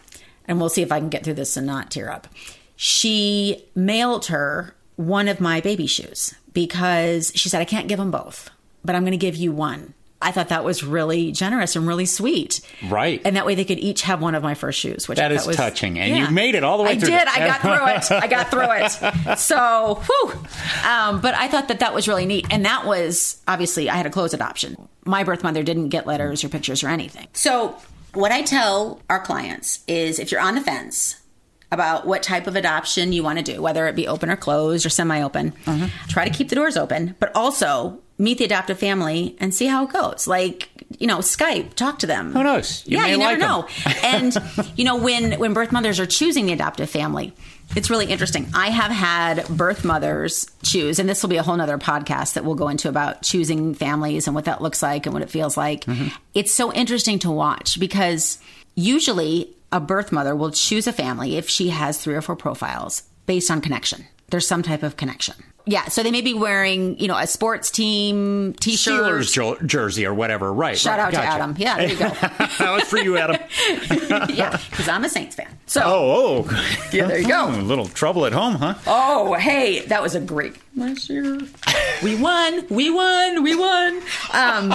And 0.47 0.61
we'll 0.61 0.69
see 0.69 0.83
if 0.83 0.93
I 0.93 1.01
can 1.01 1.09
get 1.09 1.25
through 1.25 1.35
this 1.35 1.57
and 1.57 1.67
not 1.67 1.91
tear 1.91 2.11
up. 2.11 2.29
She 2.77 3.65
mailed 3.75 4.27
her 4.27 4.75
one 4.97 5.29
of 5.29 5.41
my 5.41 5.61
baby 5.61 5.87
shoes 5.87 6.35
because 6.53 7.33
she 7.35 7.49
said 7.49 7.61
I 7.61 7.65
can't 7.65 7.89
give 7.89 7.99
them 7.99 8.11
both, 8.11 8.51
but 8.85 8.95
I'm 8.95 9.03
going 9.03 9.13
to 9.13 9.17
give 9.17 9.37
you 9.37 9.53
one. 9.53 9.95
I 10.23 10.31
thought 10.33 10.49
that 10.49 10.65
was 10.65 10.83
really 10.83 11.33
generous 11.33 11.77
and 11.77 11.87
really 11.87 12.07
sweet. 12.07 12.61
Right. 12.89 13.21
And 13.27 13.37
that 13.37 13.45
way 13.45 13.55
they 13.55 13.65
could 13.67 13.79
each 13.79 14.03
have 14.03 14.23
one 14.23 14.35
of 14.35 14.43
my 14.43 14.55
first 14.55 14.79
shoes, 14.81 15.07
which 15.07 15.19
That 15.19 15.33
I 15.33 15.35
is 15.35 15.47
was 15.47 15.57
touching. 15.57 15.99
And 15.99 16.17
you 16.17 16.31
made 16.31 16.55
it 16.55 16.65
all 16.65 16.79
the 16.79 16.85
way 16.85 16.91
I 16.93 16.99
through 16.99 17.11
did. 17.11 17.27
the- 17.27 17.31
I 17.31 17.47
got 17.47 17.61
through 18.09 18.17
it. 18.17 18.23
I 18.23 18.27
got 18.27 18.51
through 18.51 18.71
it. 19.33 19.39
So, 19.39 20.03
whew. 20.07 20.33
Um, 20.89 21.21
but 21.21 21.35
I 21.35 21.49
thought 21.49 21.69
that 21.69 21.81
that 21.81 21.93
was 21.93 22.09
really 22.09 22.25
neat. 22.25 22.47
And 22.51 22.65
that 22.65 22.87
was 22.87 23.43
obviously 23.47 23.91
I 23.91 23.97
had 23.97 24.07
a 24.07 24.11
closed 24.11 24.33
adoption. 24.33 24.89
My 25.05 25.25
birth 25.25 25.43
mother 25.43 25.63
didn't 25.63 25.91
get 25.91 26.07
letters 26.07 26.43
or 26.43 26.49
pictures 26.49 26.83
or 26.83 26.89
anything. 26.89 27.27
So, 27.35 27.77
what 28.15 28.33
I 28.33 28.41
tell 28.43 29.03
our 29.11 29.21
clients 29.21 29.81
is 29.89 30.19
if 30.19 30.31
you're 30.33 30.41
on 30.41 30.55
the 30.55 30.61
fence 30.63 31.21
about 31.75 32.07
what 32.07 32.23
type 32.23 32.47
of 32.47 32.57
adoption 32.57 33.13
you 33.13 33.23
want 33.23 33.39
to 33.39 33.45
do, 33.45 33.61
whether 33.61 33.87
it 33.87 33.95
be 33.95 34.09
open 34.09 34.31
or 34.31 34.37
closed 34.37 34.87
or 34.87 34.89
semi 34.89 35.21
open, 35.23 35.53
Mm-hmm. 35.67 35.87
try 36.09 36.27
to 36.27 36.31
keep 36.35 36.49
the 36.49 36.55
doors 36.55 36.77
open, 36.77 37.15
but 37.21 37.31
also 37.35 38.01
meet 38.17 38.39
the 38.39 38.45
adoptive 38.45 38.79
family 38.79 39.37
and 39.41 39.53
see 39.53 39.67
how 39.67 39.85
it 39.85 39.93
goes. 39.93 40.27
Like, 40.27 40.69
you 40.99 41.07
know, 41.09 41.19
Skype, 41.19 41.75
talk 41.75 41.99
to 41.99 42.07
them. 42.07 42.33
Who 42.33 42.45
knows? 42.45 42.85
You 42.87 42.97
yeah, 42.99 43.03
may 43.05 43.11
you 43.13 43.17
like 43.19 43.39
never 43.39 43.41
know. 43.41 43.69
and 44.05 44.37
you 44.77 44.85
know, 44.85 44.97
when 44.97 45.39
when 45.39 45.53
birth 45.53 45.73
mothers 45.73 45.99
are 46.01 46.07
choosing 46.07 46.47
the 46.47 46.53
adoptive 46.53 46.89
family, 46.89 47.33
it's 47.75 47.91
really 47.91 48.07
interesting. 48.07 48.47
I 48.55 48.69
have 48.69 48.93
had 48.93 49.49
birth 49.49 49.85
mothers 49.85 50.47
choose, 50.63 51.01
and 51.01 51.09
this 51.09 51.23
will 51.23 51.31
be 51.31 51.39
a 51.39 51.43
whole 51.43 51.57
nother 51.57 51.79
podcast 51.79 52.35
that 52.35 52.45
we'll 52.45 52.55
go 52.55 52.69
into 52.69 52.89
about 52.89 53.23
choosing 53.23 53.75
families 53.75 54.29
and 54.29 54.35
what 54.37 54.45
that 54.45 54.63
looks 54.63 54.81
like 54.83 55.07
and 55.07 55.13
what 55.13 55.23
it 55.23 55.31
feels 55.31 55.57
like. 55.57 55.85
It's 56.35 56.53
so 56.55 56.73
interesting 56.73 57.19
to 57.21 57.31
watch 57.33 57.81
because 57.81 58.39
usually 58.77 59.49
a 59.75 59.81
birth 59.81 60.13
mother 60.13 60.37
will 60.37 60.53
choose 60.53 60.87
a 60.87 60.93
family 60.93 61.37
if 61.37 61.49
she 61.49 61.71
has 61.71 62.01
three 62.01 62.15
or 62.15 62.23
four 62.23 62.37
profiles 62.37 63.03
based 63.27 63.51
on 63.51 63.61
connection. 63.61 64.07
There's 64.31 64.47
some 64.47 64.63
type 64.63 64.85
of 64.85 64.97
connection. 64.97 65.35
Yeah, 65.67 65.87
so 65.87 66.03
they 66.03 66.11
may 66.13 66.21
be 66.21 66.33
wearing, 66.35 66.97
you 66.99 67.09
know, 67.09 67.17
a 67.17 67.27
sports 67.27 67.71
team 67.71 68.53
t-shirt. 68.61 69.03
Steelers 69.03 69.33
jer- 69.33 69.67
jersey 69.67 70.07
or 70.07 70.15
whatever. 70.15 70.53
Right. 70.53 70.79
Shout 70.79 70.99
right, 70.99 71.07
out 71.07 71.13
gotcha. 71.13 71.27
to 71.27 71.33
Adam. 71.33 71.55
Yeah, 71.59 71.77
there 71.79 71.89
you 71.89 71.99
go. 71.99 72.09
that 72.59 72.71
was 72.71 72.85
for 72.85 72.99
you, 72.99 73.17
Adam. 73.17 73.37
yeah, 74.33 74.61
because 74.71 74.89
I'm 74.89 75.05
a 75.05 75.09
Saints 75.09 75.35
fan. 75.35 75.49
So, 75.67 75.81
Oh, 75.85 76.47
oh. 76.47 76.77
Yeah, 76.93 77.07
there 77.07 77.19
you 77.19 77.27
go. 77.29 77.49
A 77.49 77.63
little 77.63 77.89
trouble 77.89 78.27
at 78.27 78.33
home, 78.33 78.57
huh? 78.57 78.75
oh, 78.87 79.35
hey, 79.35 79.81
that 79.87 80.03
was 80.03 80.15
a 80.15 80.21
great 80.21 80.55
last 80.77 81.09
year. 81.09 81.41
We 82.03 82.15
won. 82.15 82.67
We 82.69 82.91
won. 82.91 83.43
We 83.43 83.57
won. 83.57 84.03
Um, 84.33 84.75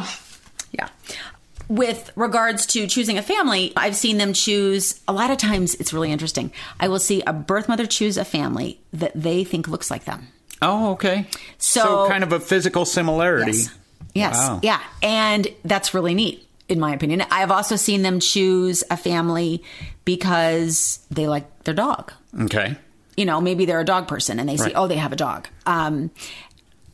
yeah. 0.72 0.90
With 1.70 2.12
regards 2.16 2.66
to 2.68 2.88
choosing 2.88 3.18
a 3.18 3.22
family, 3.22 3.72
I've 3.78 3.96
seen 3.96 4.18
them 4.18 4.34
choose. 4.34 5.00
A 5.08 5.14
lot 5.14 5.30
of 5.30 5.38
times, 5.38 5.76
it's 5.76 5.94
really 5.94 6.12
interesting. 6.12 6.52
I 6.80 6.88
will 6.88 7.00
see 7.00 7.22
a 7.28 7.32
birth 7.32 7.70
mother 7.70 7.86
choose 7.86 8.18
a 8.18 8.26
family 8.26 8.80
that 8.92 9.12
they 9.16 9.44
think 9.44 9.68
looks 9.68 9.92
like 9.92 10.06
them. 10.06 10.28
Oh, 10.64 10.92
okay. 10.94 11.28
So- 11.60 12.08
kind 12.10 12.24
of 12.24 12.34
a 12.34 12.40
physical 12.40 12.86
similarity. 12.86 13.52
Yes. 13.52 13.70
Yes. 14.16 14.36
Wow. 14.36 14.60
Yeah. 14.64 14.82
And 15.04 15.48
that's 15.64 15.94
really 15.94 16.16
neat, 16.16 16.46
in 16.68 16.80
my 16.80 16.92
opinion. 16.94 17.24
I've 17.30 17.52
also 17.52 17.76
seen 17.76 18.02
them 18.02 18.20
choose 18.20 18.84
a 18.90 18.98
family 18.98 19.64
because 20.06 21.00
they 21.12 21.28
like 21.28 21.64
their 21.66 21.76
dog. 21.76 22.12
Okay. 22.42 22.76
You 23.16 23.26
know, 23.26 23.40
maybe 23.40 23.66
they're 23.66 23.80
a 23.80 23.86
dog 23.86 24.08
person 24.08 24.40
and 24.40 24.50
they 24.50 24.58
see, 24.58 24.74
oh, 24.74 24.88
they 24.88 24.98
have 24.98 25.14
a 25.14 25.16
dog. 25.16 25.48
Um, 25.68 26.10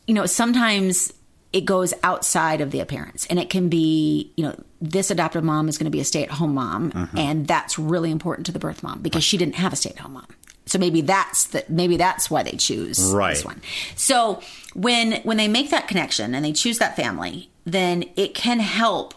you 0.06 0.12
know, 0.14 0.26
sometimes 0.26 1.12
it 1.56 1.64
goes 1.64 1.94
outside 2.02 2.60
of 2.60 2.70
the 2.70 2.80
appearance 2.80 3.24
and 3.30 3.38
it 3.38 3.48
can 3.48 3.70
be, 3.70 4.30
you 4.36 4.44
know, 4.44 4.54
this 4.82 5.10
adoptive 5.10 5.42
mom 5.42 5.70
is 5.70 5.78
going 5.78 5.86
to 5.86 5.90
be 5.90 6.00
a 6.00 6.04
stay 6.04 6.22
at 6.22 6.30
home 6.30 6.52
mom. 6.52 6.92
Mm-hmm. 6.92 7.16
And 7.16 7.46
that's 7.46 7.78
really 7.78 8.10
important 8.10 8.44
to 8.46 8.52
the 8.52 8.58
birth 8.58 8.82
mom 8.82 9.00
because 9.00 9.24
she 9.24 9.38
didn't 9.38 9.54
have 9.54 9.72
a 9.72 9.76
stay 9.76 9.88
at 9.90 9.98
home 9.98 10.12
mom. 10.12 10.26
So 10.66 10.78
maybe 10.78 11.00
that's 11.00 11.46
the, 11.46 11.64
maybe 11.70 11.96
that's 11.96 12.30
why 12.30 12.42
they 12.42 12.56
choose 12.58 12.98
Right. 13.14 13.30
this 13.34 13.44
one. 13.44 13.62
So 13.94 14.42
when 14.74 15.22
when 15.22 15.38
they 15.38 15.48
make 15.48 15.70
that 15.70 15.88
connection 15.88 16.34
and 16.34 16.44
they 16.44 16.52
choose 16.52 16.76
that 16.78 16.94
family, 16.94 17.48
then 17.64 18.04
it 18.16 18.34
can 18.34 18.60
help 18.60 19.14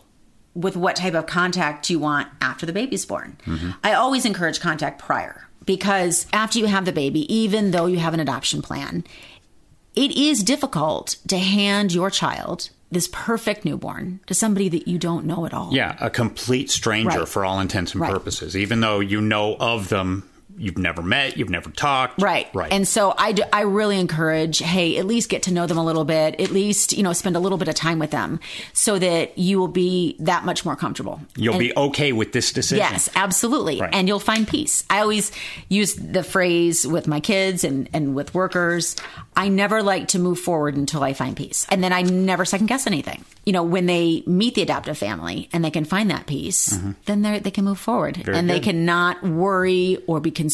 with 0.53 0.77
what 0.77 0.95
type 0.95 1.15
of 1.15 1.25
contact 1.25 1.89
you 1.89 1.99
want 1.99 2.29
after 2.39 2.65
the 2.65 2.73
baby's 2.73 3.05
born. 3.05 3.37
I 3.83 3.93
always 3.93 4.25
encourage 4.25 4.61
contact 4.61 4.99
prior 4.99 5.47
because 5.65 6.25
after 6.31 6.57
you 6.59 6.67
have 6.67 6.85
the 6.85 6.91
baby, 6.93 7.21
even 7.33 7.71
though 7.71 7.85
you 7.87 7.97
have 7.99 8.13
an 8.13 8.19
adoption 8.21 8.61
plan, 8.61 9.03
it 9.99 10.11
is 10.17 10.43
difficult 10.43 11.17
to 11.27 11.37
hand 11.37 11.93
your 11.93 12.09
child 12.09 12.69
this 12.91 13.09
perfect 13.11 13.65
newborn 13.65 14.19
to 14.27 14.33
somebody 14.33 14.69
that 14.69 14.87
you 14.87 14.97
don't 14.97 15.25
know 15.25 15.45
at 15.45 15.53
all. 15.53 15.69
Yeah, 15.73 15.95
a 15.99 16.09
complete 16.09 16.69
stranger 16.71 17.19
Right. 17.19 17.27
for 17.27 17.43
all 17.45 17.59
intents 17.59 17.91
and 17.93 18.01
Right. 18.01 18.11
purposes. 18.11 18.55
Even 18.55 18.79
though 18.79 18.99
you 18.99 19.19
know 19.21 19.55
of 19.59 19.89
them, 19.89 20.23
you've 20.59 20.77
never 20.77 21.01
met, 21.01 21.37
you've 21.37 21.49
never 21.49 21.69
talked. 21.69 22.21
Right. 22.21 22.47
Right. 22.53 22.71
And 22.71 22.87
so 22.87 23.13
I, 23.17 23.31
do, 23.31 23.43
I 23.51 23.61
really 23.61 23.99
encourage, 23.99 24.59
hey, 24.59 24.97
at 24.97 25.05
least 25.05 25.29
get 25.29 25.43
to 25.43 25.53
know 25.53 25.65
them 25.65 25.77
a 25.77 25.83
little 25.83 26.05
bit. 26.05 26.39
At 26.39 26.51
least, 26.51 26.93
you 26.93 27.03
know, 27.03 27.13
spend 27.13 27.35
a 27.35 27.39
little 27.39 27.57
bit 27.57 27.67
of 27.67 27.75
time 27.75 27.99
with 27.99 28.11
them 28.11 28.39
so 28.73 28.99
that 28.99 29.37
you 29.37 29.59
will 29.59 29.67
be 29.67 30.15
that 30.19 30.45
much 30.45 30.65
more 30.65 30.75
comfortable. 30.75 31.21
You'll 31.35 31.53
And- 31.55 31.59
be 31.59 31.75
okay 31.75 32.11
with 32.11 32.33
this 32.33 32.51
decision. 32.51 32.77
Yes, 32.77 33.09
absolutely. 33.15 33.79
Right. 33.79 33.93
And 33.93 34.07
you'll 34.07 34.19
find 34.19 34.47
peace. 34.47 34.83
I 34.89 34.99
always 34.99 35.31
use 35.69 35.95
the 35.95 36.23
phrase 36.23 36.85
with 36.85 37.07
my 37.07 37.19
kids 37.19 37.63
and, 37.63 37.89
and 37.93 38.13
with 38.13 38.33
workers 38.33 38.95
I 39.35 39.47
never 39.47 39.81
like 39.81 40.09
to 40.09 40.19
move 40.19 40.37
forward 40.39 40.75
until 40.75 41.01
I 41.01 41.13
find 41.13 41.37
peace. 41.37 41.65
And 41.69 41.81
then 41.81 41.93
I 41.93 42.01
never 42.01 42.43
second 42.43 42.67
guess 42.67 42.85
anything. 42.85 43.23
You 43.45 43.53
know, 43.53 43.63
when 43.63 43.85
they 43.85 44.21
meet 44.27 44.55
the 44.55 44.61
adoptive 44.63 44.97
family 44.97 45.47
and 45.53 45.63
they 45.63 45.71
can 45.71 45.85
find 45.85 46.11
that 46.11 46.27
peace, 46.27 46.77
then 47.05 47.21
they 47.21 47.39
they 47.39 47.51
can 47.51 47.63
move 47.63 47.79
forward 47.79 48.15
Mm-hmm. 48.15 48.23
Very 48.25 48.37
and 48.37 48.49
they 48.49 48.59
cannot 48.59 49.23
worry 49.23 49.97
or 50.07 50.19
be 50.19 50.31
concerned 50.31 50.48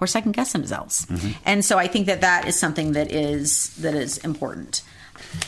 or 0.00 0.06
second 0.06 0.32
guess 0.32 0.52
themselves. 0.52 1.06
Mm-hmm. 1.06 1.30
And 1.44 1.64
so 1.64 1.78
I 1.78 1.86
think 1.88 2.06
that 2.06 2.20
that 2.22 2.46
is 2.48 2.58
something 2.58 2.92
that 2.92 3.12
is 3.12 3.74
that 3.76 3.94
is 3.94 4.18
important. 4.18 4.82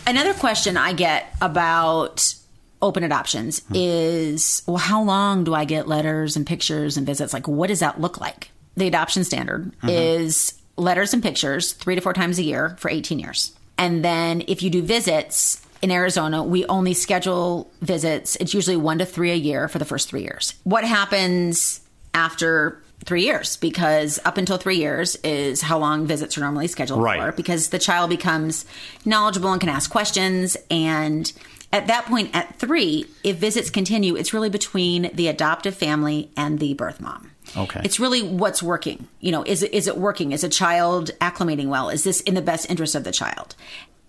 Another 0.07 0.35
question 0.35 0.77
I 0.77 0.93
get 0.93 1.35
about 1.41 2.35
open 2.83 3.05
adoptions 3.05 3.61
Hmm. 3.69 3.75
is 3.77 4.63
well 4.67 4.79
how 4.79 5.03
long 5.03 5.45
do 5.45 5.55
I 5.55 5.65
get 5.65 5.87
letters 5.87 6.35
and 6.37 6.47
pictures 6.47 6.97
and 6.97 7.07
visits 7.07 7.33
like 7.35 7.47
what 7.47 7.69
does 7.69 7.81
that 7.81 8.01
look 8.01 8.21
like? 8.21 8.51
The 8.77 8.87
adoption 8.87 9.25
standard 9.25 9.73
Mm-hmm. 9.79 9.89
is 9.91 10.55
letters 10.77 11.13
and 11.13 11.23
pictures 11.23 11.73
3 11.75 11.95
to 11.97 12.01
4 12.01 12.15
times 12.15 12.39
a 12.39 12.43
year 12.43 12.75
for 12.79 12.91
18 12.91 13.19
years. 13.19 13.53
And 13.77 14.03
then 14.05 14.43
if 14.49 14.63
you 14.63 14.71
do 14.71 14.81
visits 14.83 15.61
in 15.83 15.91
Arizona, 15.91 16.43
we 16.43 16.65
only 16.67 16.95
schedule 16.95 17.71
visits. 17.83 18.37
It's 18.37 18.55
usually 18.55 18.77
1 18.77 18.99
to 18.99 19.05
3 19.07 19.31
a 19.31 19.35
year 19.35 19.69
for 19.69 19.79
the 19.79 19.85
first 19.85 20.09
3 20.09 20.23
years. 20.23 20.55
What 20.65 20.85
happens 20.85 21.81
after 22.15 22.81
3 23.05 23.23
years 23.25 23.57
because 23.57 24.19
up 24.25 24.37
until 24.37 24.57
3 24.59 24.77
years 24.77 25.17
is 25.17 25.63
how 25.63 25.79
long 25.79 26.07
visits 26.07 26.37
are 26.37 26.43
normally 26.43 26.67
scheduled 26.67 27.03
Right. 27.03 27.21
for 27.21 27.33
because 27.33 27.69
the 27.71 27.79
child 27.79 28.11
becomes 28.11 28.65
knowledgeable 29.05 29.53
and 29.53 29.61
can 29.61 29.71
ask 29.71 29.91
questions. 29.91 30.57
And 30.71 31.33
at 31.73 31.87
that 31.87 32.05
point 32.07 32.31
at 32.35 32.59
3 32.59 33.07
if 33.25 33.37
visits 33.37 33.71
continue 33.71 34.17
it's 34.17 34.35
really 34.35 34.51
between 34.51 35.11
the 35.15 35.29
adoptive 35.29 35.75
family 35.75 36.31
and 36.37 36.59
the 36.59 36.75
birth 36.75 37.01
mom. 37.01 37.31
Okay. 37.57 37.81
it's 37.83 37.99
really 37.99 38.23
what's 38.23 38.63
working. 38.63 39.09
You 39.21 39.33
know 39.33 39.43
is 39.45 39.63
it 39.63 39.73
is 39.73 39.87
it 39.87 39.97
working? 39.97 40.33
Is 40.33 40.45
a 40.45 40.49
child 40.49 41.11
acclimating 41.21 41.69
well? 41.69 41.89
Is 41.89 42.05
this 42.05 42.21
in 42.21 42.35
the 42.35 42.43
best 42.43 42.69
interest 42.71 42.95
of 42.95 43.05
the 43.05 43.13
child? 43.13 43.55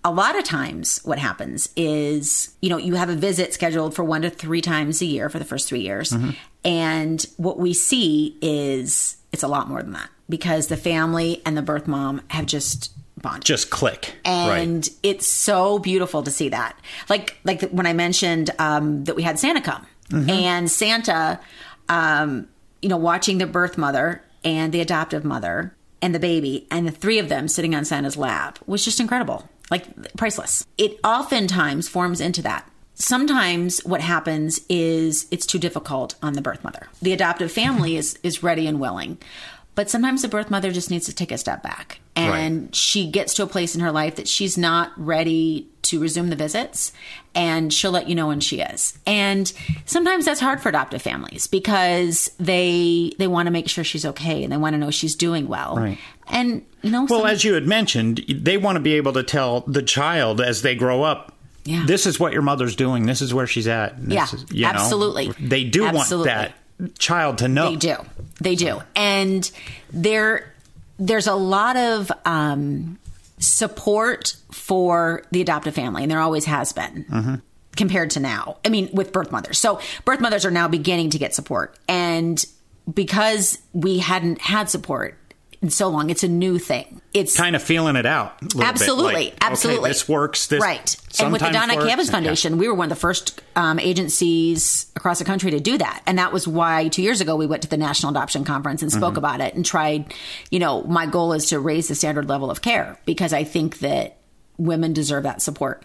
A 0.03 0.11
lot 0.11 0.35
of 0.37 0.43
times 0.43 0.99
what 1.03 1.19
happens 1.19 1.69
is 1.75 2.55
you 2.61 2.69
know 2.69 2.77
you 2.77 2.95
have 2.95 3.09
a 3.09 3.15
visit 3.15 3.53
scheduled 3.53 3.95
for 3.95 4.03
one 4.03 4.23
to 4.23 4.29
three 4.29 4.61
times 4.61 5.01
a 5.01 5.05
year 5.05 5.29
for 5.29 5.37
the 5.39 5.45
first 5.45 5.67
three 5.69 5.81
years 5.81 6.11
mm-hmm. 6.11 6.31
And 6.63 7.25
what 7.37 7.57
we 7.59 7.73
see 7.73 8.37
is 8.41 9.17
it's 9.31 9.43
a 9.43 9.47
lot 9.47 9.67
more 9.67 9.81
than 9.81 9.93
that 9.93 10.09
because 10.29 10.67
the 10.67 10.77
family 10.77 11.41
and 11.45 11.57
the 11.57 11.61
birth 11.61 11.87
mom 11.87 12.21
have 12.29 12.45
just 12.45 12.91
bonded 13.21 13.43
Just 13.45 13.69
click. 13.69 14.15
and 14.25 14.49
right. 14.87 14.89
it's 15.03 15.27
so 15.27 15.79
beautiful 15.79 16.23
to 16.23 16.31
see 16.31 16.49
that 16.49 16.75
like 17.09 17.37
like 17.43 17.61
when 17.71 17.85
i 17.85 17.93
mentioned 17.93 18.49
um, 18.59 19.03
that 19.05 19.15
we 19.15 19.23
had 19.23 19.39
santa 19.39 19.61
come 19.61 19.85
Mm-hmm. 20.09 20.29
and 20.29 20.69
santa 20.69 21.39
um, 21.87 22.47
you 22.81 22.89
know 22.89 22.97
watching 22.97 23.37
the 23.37 23.45
birth 23.47 23.77
mother 23.77 24.21
and 24.43 24.73
the 24.73 24.81
adoptive 24.81 25.23
mother 25.23 25.73
and 26.01 26.13
the 26.13 26.19
baby 26.19 26.67
and 26.69 26.85
the 26.85 26.91
three 26.91 27.17
of 27.19 27.29
them 27.29 27.47
sitting 27.47 27.73
on 27.75 27.85
santa's 27.85 28.17
lap 28.17 28.59
was 28.65 28.83
just 28.83 28.99
incredible 28.99 29.47
like 29.69 29.85
priceless 30.17 30.65
it 30.77 30.99
oftentimes 31.05 31.87
forms 31.87 32.19
into 32.19 32.41
that 32.41 32.69
sometimes 33.01 33.79
what 33.85 33.99
happens 34.01 34.61
is 34.69 35.27
it's 35.31 35.45
too 35.45 35.59
difficult 35.59 36.15
on 36.21 36.33
the 36.33 36.41
birth 36.41 36.63
mother 36.63 36.87
the 37.01 37.11
adoptive 37.13 37.51
family 37.51 37.97
is 37.97 38.17
is 38.23 38.43
ready 38.43 38.67
and 38.67 38.79
willing 38.79 39.17
but 39.73 39.89
sometimes 39.89 40.21
the 40.21 40.27
birth 40.27 40.51
mother 40.51 40.69
just 40.71 40.91
needs 40.91 41.05
to 41.05 41.13
take 41.13 41.31
a 41.31 41.37
step 41.37 41.63
back 41.63 41.99
and 42.15 42.65
Right. 42.65 42.75
she 42.75 43.09
gets 43.09 43.33
to 43.35 43.43
a 43.43 43.47
place 43.47 43.73
in 43.73 43.81
her 43.81 43.91
life 43.91 44.15
that 44.17 44.27
she's 44.27 44.57
not 44.57 44.91
ready 44.97 45.67
to 45.83 45.99
resume 45.99 46.29
the 46.29 46.35
visits 46.35 46.91
and 47.33 47.73
she'll 47.73 47.91
let 47.91 48.07
you 48.09 48.13
know 48.15 48.27
when 48.27 48.39
she 48.41 48.59
is 48.61 48.99
and 49.07 49.51
sometimes 49.85 50.25
that's 50.25 50.39
hard 50.41 50.61
for 50.61 50.69
adoptive 50.69 51.01
families 51.01 51.47
because 51.47 52.31
they 52.39 53.13
they 53.17 53.27
want 53.27 53.47
to 53.47 53.51
make 53.51 53.67
sure 53.67 53.83
she's 53.83 54.05
okay 54.05 54.43
and 54.43 54.51
they 54.53 54.57
want 54.57 54.73
to 54.73 54.77
know 54.77 54.91
she's 54.91 55.15
doing 55.15 55.47
well 55.47 55.77
Right. 55.77 55.97
and 56.27 56.63
you 56.83 56.91
know 56.91 57.05
Well, 57.09 57.21
some- 57.21 57.29
as 57.29 57.43
you 57.43 57.53
had 57.55 57.65
mentioned, 57.67 58.23
they 58.29 58.57
want 58.57 58.75
to 58.75 58.79
be 58.81 58.93
able 58.93 59.13
to 59.13 59.23
tell 59.23 59.61
the 59.61 59.81
child 59.83 60.41
as 60.41 60.61
they 60.63 60.75
grow 60.75 61.03
up. 61.03 61.30
Yeah. 61.63 61.83
This 61.85 62.05
is 62.05 62.19
what 62.19 62.33
your 62.33 62.41
mother's 62.41 62.75
doing. 62.75 63.05
This 63.05 63.21
is 63.21 63.33
where 63.33 63.47
she's 63.47 63.67
at. 63.67 63.95
Yeah, 63.99 64.23
is- 64.25 64.45
you 64.51 64.63
know, 64.63 64.69
absolutely. 64.69 65.31
They 65.39 65.63
do 65.63 65.85
Absolutely. 65.85 66.31
want 66.33 66.51
that 66.79 66.97
child 66.99 67.37
to 67.39 67.47
know. 67.47 67.69
They 67.71 67.75
do. 67.75 67.95
They 68.41 68.55
do. 68.55 68.81
And 68.95 69.49
there 69.91 70.51
there's 70.97 71.27
a 71.27 71.35
lot 71.35 71.77
of 71.77 72.11
um, 72.25 72.97
support 73.39 74.35
for 74.51 75.23
the 75.31 75.41
adoptive 75.41 75.73
family, 75.75 76.03
and 76.03 76.11
there 76.11 76.19
always 76.19 76.45
has 76.45 76.71
been. 76.73 77.41
Compared 77.77 78.09
to 78.11 78.19
now, 78.19 78.57
I 78.65 78.69
mean, 78.69 78.89
with 78.91 79.13
birth 79.13 79.31
mothers. 79.31 79.57
So, 79.57 79.79
birth 80.03 80.19
mothers 80.19 80.43
are 80.45 80.51
now 80.51 80.67
beginning 80.67 81.11
to 81.11 81.17
get 81.17 81.33
support. 81.33 81.73
And 81.87 82.43
because 82.93 83.57
we 83.71 83.99
hadn't 83.99 84.41
had 84.41 84.69
support 84.69 85.17
in 85.61 85.69
so 85.69 85.87
long, 85.89 86.09
it's 86.09 86.23
a 86.23 86.27
new 86.27 86.57
thing. 86.57 87.01
It's 87.13 87.35
Kind 87.37 87.55
of 87.55 87.61
feeling 87.61 87.95
it 87.95 88.05
out. 88.05 88.41
a 88.41 88.45
little 88.45 88.59
bit, 88.61 88.67
Absolutely, 88.67 89.27
okay, 89.27 89.35
absolutely. 89.41 89.89
this 89.91 90.09
works. 90.09 90.47
This 90.47 90.61
right. 90.61 90.95
And 91.19 91.31
with 91.31 91.41
the 91.41 91.49
Donna 91.51 91.75
works, 91.75 91.85
and- 91.91 91.99
yeah. 92.07 92.11
Foundation, 92.11 92.57
we 92.57 92.67
were 92.67 92.73
one 92.73 92.85
of 92.85 92.89
the 92.89 92.95
first 92.99 93.41
um, 93.55 93.77
agencies 93.79 94.87
across 94.95 95.19
the 95.19 95.25
country 95.25 95.51
to 95.51 95.59
do 95.59 95.77
that, 95.77 96.01
and 96.07 96.17
that 96.17 96.33
was 96.33 96.47
why 96.47 96.87
two 96.87 97.01
years 97.01 97.21
ago 97.21 97.35
we 97.35 97.45
went 97.45 97.61
to 97.63 97.69
the 97.69 97.77
National 97.77 98.11
Adoption 98.11 98.43
Conference 98.43 98.81
and 98.81 98.91
Mm-hmm. 98.91 98.99
spoke 98.99 99.17
about 99.17 99.39
it 99.41 99.53
and 99.53 99.63
tried. 99.65 100.13
You 100.49 100.59
know, 100.59 100.83
my 100.83 101.05
goal 101.05 101.33
is 101.33 101.47
to 101.49 101.59
raise 101.59 101.87
the 101.87 101.95
standard 101.95 102.27
level 102.27 102.49
of 102.49 102.61
care 102.61 102.97
because 103.05 103.31
I 103.33 103.43
think 103.43 103.79
that 103.79 104.17
women 104.57 104.93
deserve 104.93 105.23
that 105.23 105.41
support. 105.41 105.83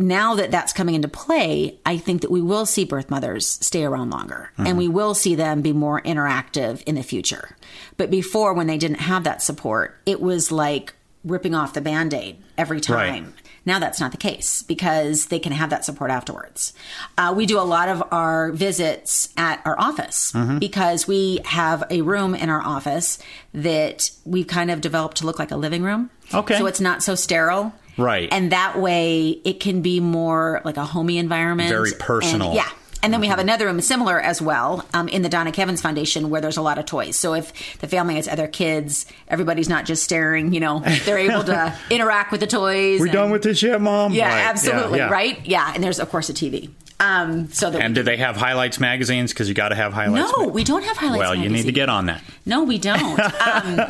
Now 0.00 0.34
that 0.36 0.50
that's 0.50 0.72
coming 0.72 0.94
into 0.94 1.08
play, 1.08 1.78
I 1.84 1.98
think 1.98 2.22
that 2.22 2.30
we 2.30 2.40
will 2.40 2.64
see 2.64 2.84
birth 2.86 3.10
mothers 3.10 3.46
stay 3.46 3.84
around 3.84 4.08
longer 4.10 4.50
and 4.56 4.78
we 4.78 4.88
will 4.88 5.14
see 5.14 5.34
them 5.34 5.60
be 5.60 5.74
more 5.74 6.00
interactive 6.00 6.82
in 6.84 6.94
the 6.94 7.02
future. 7.02 7.54
But 7.98 8.10
before, 8.10 8.54
when 8.54 8.66
they 8.66 8.78
didn't 8.78 9.00
have 9.00 9.24
that 9.24 9.42
support, 9.42 10.00
it 10.06 10.20
was 10.22 10.50
like 10.50 10.94
ripping 11.22 11.54
off 11.54 11.74
the 11.74 11.82
band 11.82 12.14
aid 12.14 12.38
every 12.56 12.80
time. 12.80 13.24
Right. 13.24 13.34
Now 13.66 13.78
that's 13.78 14.00
not 14.00 14.10
the 14.10 14.16
case 14.16 14.62
because 14.62 15.26
they 15.26 15.38
can 15.38 15.52
have 15.52 15.68
that 15.68 15.84
support 15.84 16.10
afterwards. 16.10 16.72
Uh, 17.18 17.34
we 17.36 17.44
do 17.44 17.60
a 17.60 17.62
lot 17.62 17.90
of 17.90 18.02
our 18.10 18.52
visits 18.52 19.28
at 19.36 19.60
our 19.66 19.78
office 19.78 20.32
Mm-hmm. 20.32 20.58
because 20.60 21.06
we 21.06 21.40
have 21.44 21.84
a 21.90 22.00
room 22.00 22.34
in 22.34 22.48
our 22.48 22.62
office 22.62 23.18
that 23.52 24.10
we've 24.24 24.46
kind 24.46 24.70
of 24.70 24.80
developed 24.80 25.18
to 25.18 25.26
look 25.26 25.38
like 25.38 25.50
a 25.50 25.56
living 25.58 25.82
room. 25.82 26.08
Okay. 26.32 26.56
So 26.56 26.64
it's 26.64 26.80
not 26.80 27.02
so 27.02 27.14
sterile. 27.14 27.74
Right. 28.00 28.28
And 28.32 28.52
that 28.52 28.78
way 28.78 29.28
it 29.44 29.60
can 29.60 29.82
be 29.82 30.00
more 30.00 30.60
like 30.64 30.76
a 30.76 30.84
homey 30.84 31.18
environment. 31.18 31.68
Very 31.68 31.92
personal. 31.98 32.48
And- 32.48 32.56
yeah. 32.56 32.68
And 33.02 33.14
then 33.14 33.22
we 33.22 33.28
have 33.28 33.38
another 33.38 33.64
room 33.64 33.80
similar 33.80 34.20
as 34.20 34.42
well 34.42 34.84
um, 34.92 35.08
in 35.08 35.22
the 35.22 35.30
Donna 35.30 35.52
K. 35.52 35.62
Evans 35.62 35.80
Foundation 35.80 36.28
where 36.28 36.42
there's 36.42 36.58
a 36.58 36.62
lot 36.62 36.76
of 36.76 36.84
toys. 36.84 37.16
So 37.16 37.32
if 37.32 37.78
the 37.78 37.88
family 37.88 38.16
has 38.16 38.28
other 38.28 38.46
kids, 38.46 39.06
everybody's 39.26 39.70
not 39.70 39.86
just 39.86 40.02
staring, 40.02 40.52
you 40.52 40.60
know, 40.60 40.80
they're 41.06 41.16
able 41.16 41.42
to 41.44 41.74
interact 41.90 42.30
with 42.30 42.40
the 42.40 42.46
toys. 42.46 43.00
We 43.00 43.08
and- 43.08 43.12
done 43.14 43.30
with 43.30 43.42
this 43.42 43.62
yet, 43.62 43.80
Mom? 43.80 44.12
Yeah, 44.12 44.28
Right. 44.28 44.44
absolutely. 44.44 44.98
Yeah, 44.98 45.06
yeah. 45.06 45.10
Right? 45.12 45.46
Yeah. 45.46 45.72
And 45.74 45.82
there's, 45.82 45.98
of 45.98 46.10
course, 46.10 46.28
a 46.28 46.34
TV. 46.34 46.68
Um, 47.00 47.48
so 47.50 47.70
that 47.70 47.80
And 47.80 47.94
do 47.94 48.02
they 48.02 48.18
have 48.18 48.36
highlights 48.36 48.78
magazines? 48.78 49.32
Because 49.32 49.48
you 49.48 49.54
got 49.54 49.70
to 49.70 49.74
have 49.76 49.94
highlights. 49.94 50.30
no, 50.36 50.44
ma- 50.44 50.52
we 50.52 50.62
don't 50.64 50.84
have 50.84 50.98
highlights. 50.98 51.20
Well, 51.20 51.34
you 51.34 51.48
need 51.48 51.64
to 51.64 51.72
get 51.72 51.88
on 51.88 52.04
that. 52.04 52.22
No, 52.44 52.64
we 52.64 52.76
don't. 52.76 53.18
Um, 53.40 53.80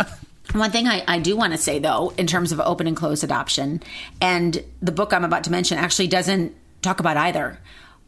one 0.53 0.71
thing 0.71 0.87
I, 0.87 1.05
I 1.07 1.19
do 1.19 1.37
want 1.37 1.53
to 1.53 1.59
say, 1.59 1.79
though, 1.79 2.13
in 2.17 2.27
terms 2.27 2.53
of 2.53 2.61
open 2.61 2.87
and 2.87 2.97
closed 2.97 3.25
adoption, 3.25 3.83
and 4.21 4.63
the 4.81 4.93
book 4.93 5.13
I'm 5.13 5.25
about 5.25 5.45
to 5.45 5.51
mention 5.51 5.79
actually 5.79 6.09
doesn't 6.09 6.55
talk 6.83 7.01
about 7.01 7.17
either. 7.17 7.59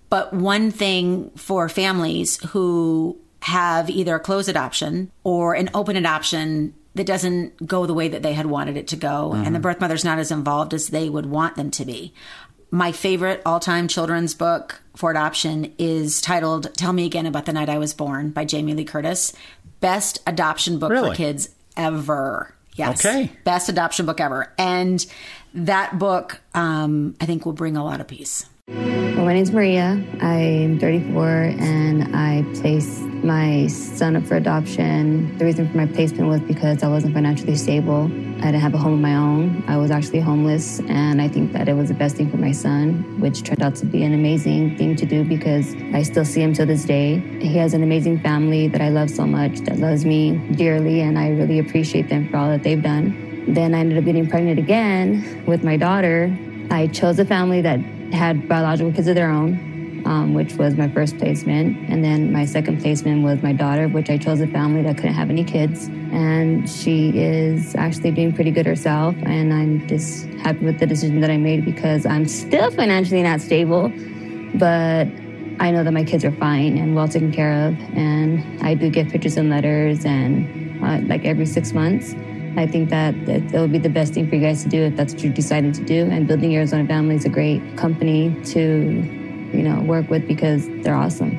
But 0.09 0.33
one 0.33 0.71
thing 0.71 1.31
for 1.37 1.69
families 1.69 2.43
who 2.51 3.19
have 3.41 3.91
either 3.91 4.17
a 4.17 4.21
closed 4.21 4.49
adoption 4.49 5.11
or 5.25 5.55
an 5.55 5.71
open 5.75 5.97
adoption 5.97 6.75
that 6.95 7.07
doesn't 7.07 7.67
go 7.67 7.87
the 7.87 7.95
way 7.95 8.09
that 8.09 8.23
they 8.23 8.35
had 8.35 8.47
wanted 8.47 8.77
it 8.77 8.89
to 8.89 8.97
go, 8.97 9.33
and 9.33 9.47
the 9.47 9.51
mm-hmm. 9.51 9.63
birth 9.63 9.81
mother's 9.81 10.05
not 10.05 10.19
as 10.19 10.31
involved 10.31 10.75
as 10.75 10.89
they 10.89 11.09
would 11.09 11.27
want 11.27 11.57
them 11.57 11.71
to 11.71 11.85
be. 11.85 12.13
My 12.71 12.93
favorite 12.93 13.43
all 13.45 13.61
time 13.61 13.89
children's 13.89 14.35
book 14.35 14.83
for 14.97 15.11
adoption 15.11 15.73
is 15.79 16.21
titled 16.21 16.75
Tell 16.75 16.93
Me 16.93 17.07
Again 17.07 17.27
About 17.27 17.47
the 17.47 17.53
Night 17.53 17.69
I 17.69 17.79
Was 17.79 17.95
Born 17.95 18.31
by 18.31 18.45
Jamie 18.45 18.75
Lee 18.75 18.85
Curtis. 18.85 19.35
Best 19.81 20.21
adoption 20.27 20.79
book 20.79 20.91
Really? 20.91 21.11
for 21.11 21.17
kids 21.17 21.51
ever. 21.77 22.55
Yes. 22.75 23.05
Okay. 23.05 23.31
Best 23.45 23.69
adoption 23.69 24.07
book 24.07 24.21
ever. 24.21 24.53
And 24.59 25.05
that 25.55 25.99
book, 25.99 26.41
um, 26.55 27.15
I 27.21 27.27
think, 27.27 27.45
will 27.45 27.53
bring 27.53 27.77
a 27.77 27.85
lot 27.85 28.01
of 28.01 28.09
peace. 28.09 28.47
My 29.23 29.35
name's 29.35 29.53
Maria. 29.53 30.03
I'm 30.21 30.81
34 30.81 31.55
and 31.61 32.15
I 32.15 32.45
placed 32.61 33.03
my 33.23 33.69
son 33.69 34.17
up 34.17 34.27
for 34.27 34.35
adoption. 34.35 35.39
The 35.39 35.45
reason 35.45 35.71
for 35.71 35.77
my 35.77 35.87
placement 35.87 36.29
was 36.29 36.41
because 36.41 36.83
I 36.83 36.89
wasn't 36.89 37.15
financially 37.15 37.55
stable. 37.55 38.07
I 38.07 38.47
didn't 38.47 38.63
have 38.63 38.75
a 38.75 38.79
home 38.79 38.95
of 38.95 38.99
my 38.99 39.15
own. 39.15 39.63
I 39.69 39.77
was 39.77 39.93
actually 39.93 40.19
homeless, 40.19 40.81
and 40.81 41.23
I 41.23 41.29
think 41.29 41.53
that 41.53 41.69
it 41.69 41.75
was 41.75 41.87
the 41.87 41.95
best 41.95 42.17
thing 42.17 42.33
for 42.33 42.37
my 42.37 42.51
son, 42.51 43.21
which 43.21 43.45
turned 43.45 43.63
out 43.63 43.77
to 43.77 43.87
be 43.87 44.03
an 44.03 44.13
amazing 44.13 44.77
thing 44.77 44.97
to 44.97 45.07
do 45.07 45.23
because 45.23 45.77
I 45.95 46.03
still 46.03 46.25
see 46.25 46.43
him 46.43 46.53
to 46.55 46.67
this 46.67 46.85
day. 46.85 47.21
He 47.39 47.57
has 47.59 47.75
an 47.75 47.85
amazing 47.85 48.19
family 48.23 48.67
that 48.67 48.81
I 48.81 48.89
love 48.89 49.09
so 49.09 49.25
much, 49.25 49.61
that 49.61 49.79
loves 49.79 50.05
me 50.05 50.37
dearly, 50.57 51.01
and 51.01 51.17
I 51.17 51.31
really 51.31 51.61
appreciate 51.61 52.09
them 52.09 52.29
for 52.29 52.39
all 52.39 52.49
that 52.49 52.65
they've 52.65 52.83
done. 52.83 53.47
Then 53.47 53.73
I 53.73 53.79
ended 53.79 53.99
up 53.99 54.05
getting 54.05 54.29
pregnant 54.29 54.59
again 54.59 55.45
with 55.47 55.63
my 55.63 55.77
daughter. 55.77 56.37
I 56.73 56.89
chose 56.89 57.21
a 57.21 57.25
family 57.25 57.61
that 57.61 57.79
had 58.13 58.49
biological 58.49 58.93
kids 58.93 59.09
of 59.09 59.15
their 59.15 59.31
own, 59.31 60.03
um, 60.07 60.35
which 60.35 60.55
was 60.55 60.75
my 60.75 60.89
first 60.89 61.19
placement. 61.19 61.91
And 61.91 62.05
then 62.05 62.33
my 62.33 62.45
second 62.45 62.81
placement 62.81 63.23
was 63.23 63.43
my 63.43 63.53
daughter, 63.53 63.89
which 63.89 64.11
I 64.11 64.19
chose 64.19 64.41
a 64.41 64.47
family 64.47 64.83
that 64.83 64.97
couldn't 64.97 65.15
have 65.15 65.31
any 65.31 65.45
kids. 65.45 65.87
And 66.13 66.69
she 66.69 67.11
is 67.19 67.75
actually 67.75 68.11
doing 68.11 68.33
pretty 68.33 68.51
good 68.51 68.67
herself. 68.67 69.15
And 69.23 69.53
I'm 69.53 69.87
just 69.89 70.27
happy 70.45 70.65
with 70.65 70.79
the 70.79 70.87
decision 70.87 71.21
that 71.21 71.31
I 71.31 71.37
made 71.37 71.65
because 71.65 72.05
I'm 72.07 72.27
still 72.27 72.71
financially 72.71 73.23
not 73.23 73.41
stable, 73.41 73.93
but 74.55 75.07
I 75.61 75.71
know 75.71 75.85
that 75.85 75.93
my 75.93 76.05
kids 76.05 76.25
are 76.25 76.33
fine 76.33 76.77
and 76.77 76.95
well 76.95 77.09
taken 77.09 77.33
care 77.33 77.69
of. 77.69 77.79
And 77.97 78.63
I 78.63 78.75
do 78.75 78.91
get 78.91 79.11
pictures 79.11 79.37
and 79.37 79.51
letters 79.51 80.05
and 80.05 80.85
uh, 80.85 81.01
like 81.07 81.25
every 81.25 81.47
six 81.47 81.73
months. 81.73 82.15
I 82.57 82.67
think 82.67 82.91
that 82.91 83.15
it 83.29 83.53
will 83.53 83.69
be 83.69 83.79
the 83.79 83.89
best 83.89 84.15
thing 84.15 84.29
for 84.29 84.35
you 84.37 84.43
guys 84.43 84.63
to 84.63 84.69
do 84.69 84.83
if 84.83 84.97
that's 84.97 85.15
what 85.15 85.23
you're 85.23 85.33
deciding 85.33 85.73
to 85.73 85.85
do. 85.85 86.05
And 86.11 86.27
Building 86.29 86.55
Arizona 86.55 86.87
Family 86.87 87.17
is 87.17 87.25
a 87.25 87.31
great 87.31 87.77
company 87.77 88.37
to, 88.47 88.61
you 89.53 89.63
know, 89.63 89.81
work 89.83 90.11
with 90.11 90.27
because 90.29 90.69
they're 90.83 90.95
awesome. 90.95 91.31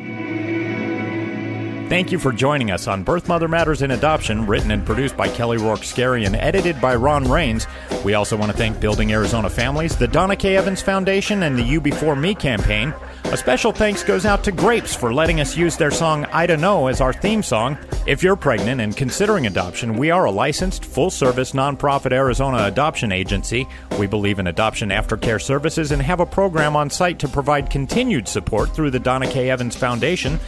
Thank 1.89 2.11
you 2.11 2.17
for 2.17 2.31
joining 2.31 2.71
us 2.71 2.87
on 2.87 3.03
Birth 3.03 3.27
Mother 3.27 3.47
Matters 3.47 3.83
in 3.83 3.91
Adoption, 3.91 4.47
written 4.47 4.71
and 4.71 4.83
produced 4.83 5.15
by 5.15 5.27
Kelly 5.27 5.57
Rourke 5.57 5.83
Scary 5.83 6.25
and 6.25 6.35
edited 6.35 6.81
by 6.81 6.95
Ron 6.95 7.29
Rains. 7.29 7.67
We 8.03 8.15
also 8.15 8.35
want 8.35 8.51
to 8.51 8.57
thank 8.57 8.79
Building 8.79 9.11
Arizona 9.11 9.49
Families, 9.49 9.95
the 9.95 10.07
Donna 10.07 10.35
K. 10.35 10.57
Evans 10.57 10.81
Foundation, 10.81 11.43
and 11.43 11.55
the 11.55 11.61
You 11.61 11.79
Before 11.79 12.15
Me 12.15 12.33
campaign. 12.33 12.95
A 13.33 13.37
special 13.37 13.71
thanks 13.71 14.03
goes 14.03 14.27
out 14.27 14.43
to 14.43 14.51
Grapes 14.51 14.93
for 14.93 15.11
letting 15.11 15.41
us 15.41 15.57
use 15.57 15.75
their 15.75 15.89
song 15.89 16.25
I 16.25 16.45
Don't 16.45 16.61
Know 16.61 16.85
as 16.85 17.01
our 17.01 17.11
theme 17.11 17.41
song. 17.41 17.79
If 18.05 18.21
you're 18.21 18.35
pregnant 18.35 18.79
and 18.79 18.95
considering 18.95 19.47
adoption, 19.47 19.97
we 19.97 20.11
are 20.11 20.25
a 20.25 20.31
licensed, 20.31 20.85
full 20.85 21.09
service, 21.09 21.53
nonprofit 21.53 22.11
Arizona 22.11 22.65
adoption 22.65 23.11
agency. 23.11 23.67
We 23.97 24.05
believe 24.05 24.37
in 24.37 24.45
adoption 24.45 24.89
aftercare 24.89 25.41
services 25.41 25.91
and 25.91 25.99
have 25.99 26.19
a 26.19 26.27
program 26.27 26.75
on 26.75 26.91
site 26.91 27.17
to 27.17 27.27
provide 27.27 27.71
continued 27.71 28.27
support 28.27 28.75
through 28.75 28.91
the 28.91 28.99
Donna 28.99 29.25
K. 29.25 29.49
Evans 29.49 29.75
Foundation. 29.75 30.39